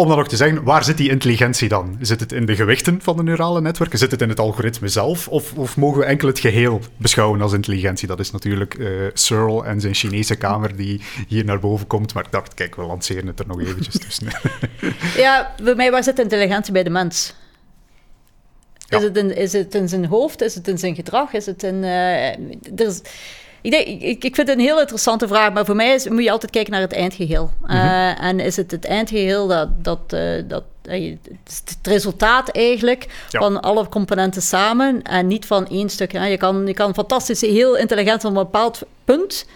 [0.00, 1.98] om dan ook te zeggen, waar zit die intelligentie dan?
[2.00, 3.98] Zit het in de gewichten van de neurale netwerken?
[3.98, 5.28] Zit het in het algoritme zelf?
[5.28, 8.08] Of, of mogen we enkel het geheel beschouwen als intelligentie?
[8.08, 12.14] Dat is natuurlijk uh, Searle en zijn Chinese kamer die hier naar boven komt.
[12.14, 14.26] Maar ik dacht, kijk, we lanceren het er nog eventjes tussen.
[15.16, 17.34] ja, bij mij, waar zit intelligentie bij de mens?
[18.88, 20.40] Is, het in, is het in zijn hoofd?
[20.40, 21.32] Is het in zijn gedrag?
[21.32, 21.74] Is het in...
[21.74, 22.32] Uh,
[22.76, 23.00] is,
[23.62, 26.24] ik, denk, ik, ik vind het een heel interessante vraag, maar voor mij is, moet
[26.24, 27.50] je altijd kijken naar het eindgeheel.
[27.60, 27.72] Mhm.
[27.72, 33.60] Eh, en is het het eindgeheel dat, dat, uh, dat uh, het, resultaat eigenlijk van
[33.60, 36.12] alle componenten samen en niet van één stuk.
[36.12, 39.46] Je, kan, je kan fantastisch, heel intelligent op een bepaald punt,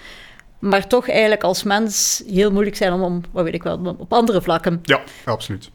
[0.58, 4.12] maar toch eigenlijk als mens heel moeilijk zijn om, om wat weet ik wel, op
[4.12, 4.80] andere vlakken.
[4.82, 5.70] Ja, absoluut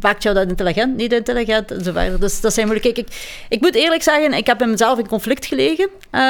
[0.00, 2.20] maakt jou dat intelligent, niet intelligent enzovoort.
[2.20, 2.98] Dus dat zijn moeilijk.
[2.98, 3.08] Ik,
[3.48, 6.20] ik moet eerlijk zeggen, ik heb in mezelf in conflict gelegen uh,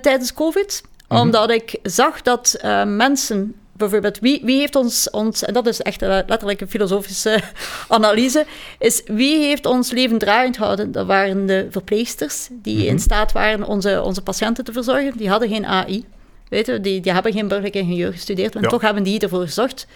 [0.00, 0.82] tijdens COVID.
[1.08, 1.20] Mhm.
[1.20, 5.80] Omdat ik zag dat uh, mensen, bijvoorbeeld, wie, wie heeft ons, ons, en dat is
[5.80, 7.40] echt letterlijk een filosofische
[7.88, 8.46] analyse,
[8.78, 10.92] is wie heeft ons leven draaiend gehouden?
[10.92, 12.86] Dat waren de verpleegsters die mhm.
[12.86, 15.12] in staat waren onze, onze patiënten te verzorgen.
[15.16, 16.04] Die hadden geen AI.
[16.48, 19.86] Weet je, die, die hebben geen burgerlijk ingenieur gestudeerd, en toch hebben die ervoor gezorgd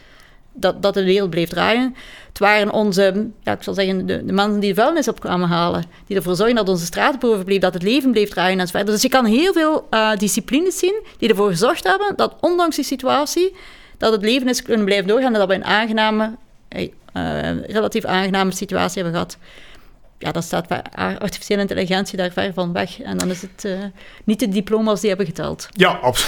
[0.61, 1.95] dat, dat de wereld bleef draaien.
[2.29, 5.49] Het waren onze, ja, ik zal zeggen, de, de mensen die de vuilnis op kwamen
[5.49, 5.85] halen.
[6.07, 8.87] Die ervoor zorgen dat onze straat boven bleef, dat het leven bleef draaien enzovoort.
[8.87, 12.85] Dus je kan heel veel uh, disciplines zien die ervoor gezorgd hebben dat ondanks die
[12.85, 13.55] situatie,
[13.97, 16.31] dat het leven is kunnen blijven doorgaan en dat we een aangename,
[16.69, 16.83] uh,
[17.67, 19.39] relatief aangename situatie hebben gehad
[20.19, 20.69] ja, dan staat
[21.19, 23.01] artificiële intelligentie daar ver van weg.
[23.01, 23.85] En dan is het uh,
[24.25, 25.69] niet de diploma's die hebben geteld.
[25.73, 26.27] Ja, abs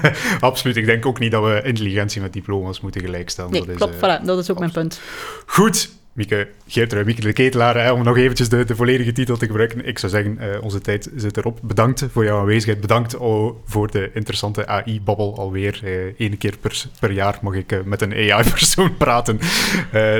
[0.40, 0.76] absoluut.
[0.76, 3.50] Ik denk ook niet dat we intelligentie met diploma's moeten gelijkstellen.
[3.50, 3.94] Nee, dat klopt.
[3.94, 5.00] Is, uh, voilà, dat is ook mijn punt.
[5.46, 5.90] Goed.
[6.12, 9.86] Mieke, Geert Mieke de Ketelaar, om nog eventjes de, volledige titel te gebruiken.
[9.86, 11.58] Ik zou zeggen, uh, onze tijd zit erop.
[11.62, 12.80] Bedankt voor jouw aanwezigheid.
[12.80, 13.16] Bedankt
[13.64, 15.80] voor de interessante AI-babbel alweer.
[16.18, 16.54] Eén keer
[17.00, 19.38] per, jaar mag ik uh, met een AI-persoon praten.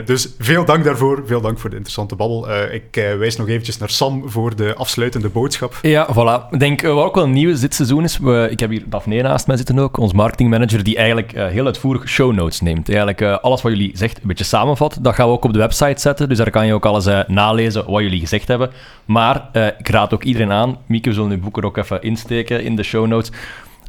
[0.05, 1.22] dus veel dank daarvoor.
[1.26, 2.46] Veel dank voor de interessante babbel.
[2.72, 5.78] ik wijs nog eventjes naar Sam voor de afsluitende boodschap.
[5.82, 6.50] Ja, voilà.
[6.50, 9.46] Ik denk wat ook wel nieuw dit seizoen is, we, ik heb hier Daphne naast
[9.46, 12.88] mij zitten ook, ons marketingmanager, die eigenlijk heel uitvoerig show notes neemt.
[12.88, 14.98] Eigenlijk alles wat jullie zegt een beetje samenvat.
[15.00, 16.28] Dat gaan we ook op de website zetten.
[16.28, 18.70] Dus daar kan je ook alles uh, nalezen wat jullie gezegd hebben.
[19.05, 20.78] Maar uh, ik raad ook iedereen aan.
[20.86, 23.30] Mieke, we zullen je boek er ook even insteken in de show notes.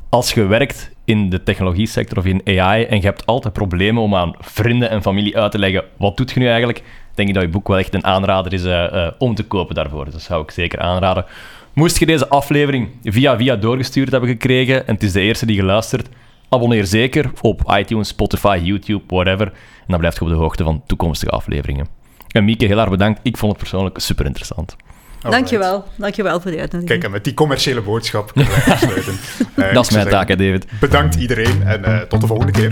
[0.10, 4.04] Als je werkt in de technologie sector of in AI en je hebt altijd problemen
[4.04, 6.84] om aan vrienden en familie uit te leggen wat doet je nu eigenlijk,
[7.16, 10.06] denk ik dat je boek wel echt een aanrader is uh, om te kopen daarvoor.
[10.06, 11.26] Dus dat zou ik zeker aanraden.
[11.74, 15.60] Moest je deze aflevering via via doorgestuurd hebben gekregen en het is de eerste die
[15.60, 16.10] geluisterd,
[16.50, 19.48] abonneer zeker op iTunes, Spotify, YouTube, whatever.
[19.48, 22.03] En dan blijf je op de hoogte van toekomstige afleveringen.
[22.34, 23.20] En Mieke, heel erg bedankt.
[23.24, 24.76] Ik vond het persoonlijk super interessant.
[25.22, 25.32] Alright.
[25.32, 25.86] Dankjewel.
[25.96, 27.00] Dankjewel voor die uitnodiging.
[27.00, 29.14] Kijk, en met die commerciële boodschap kunnen we afsluiten.
[29.74, 30.66] Dat is mijn taak, David.
[30.80, 32.72] Bedankt iedereen en eh, tot de volgende keer.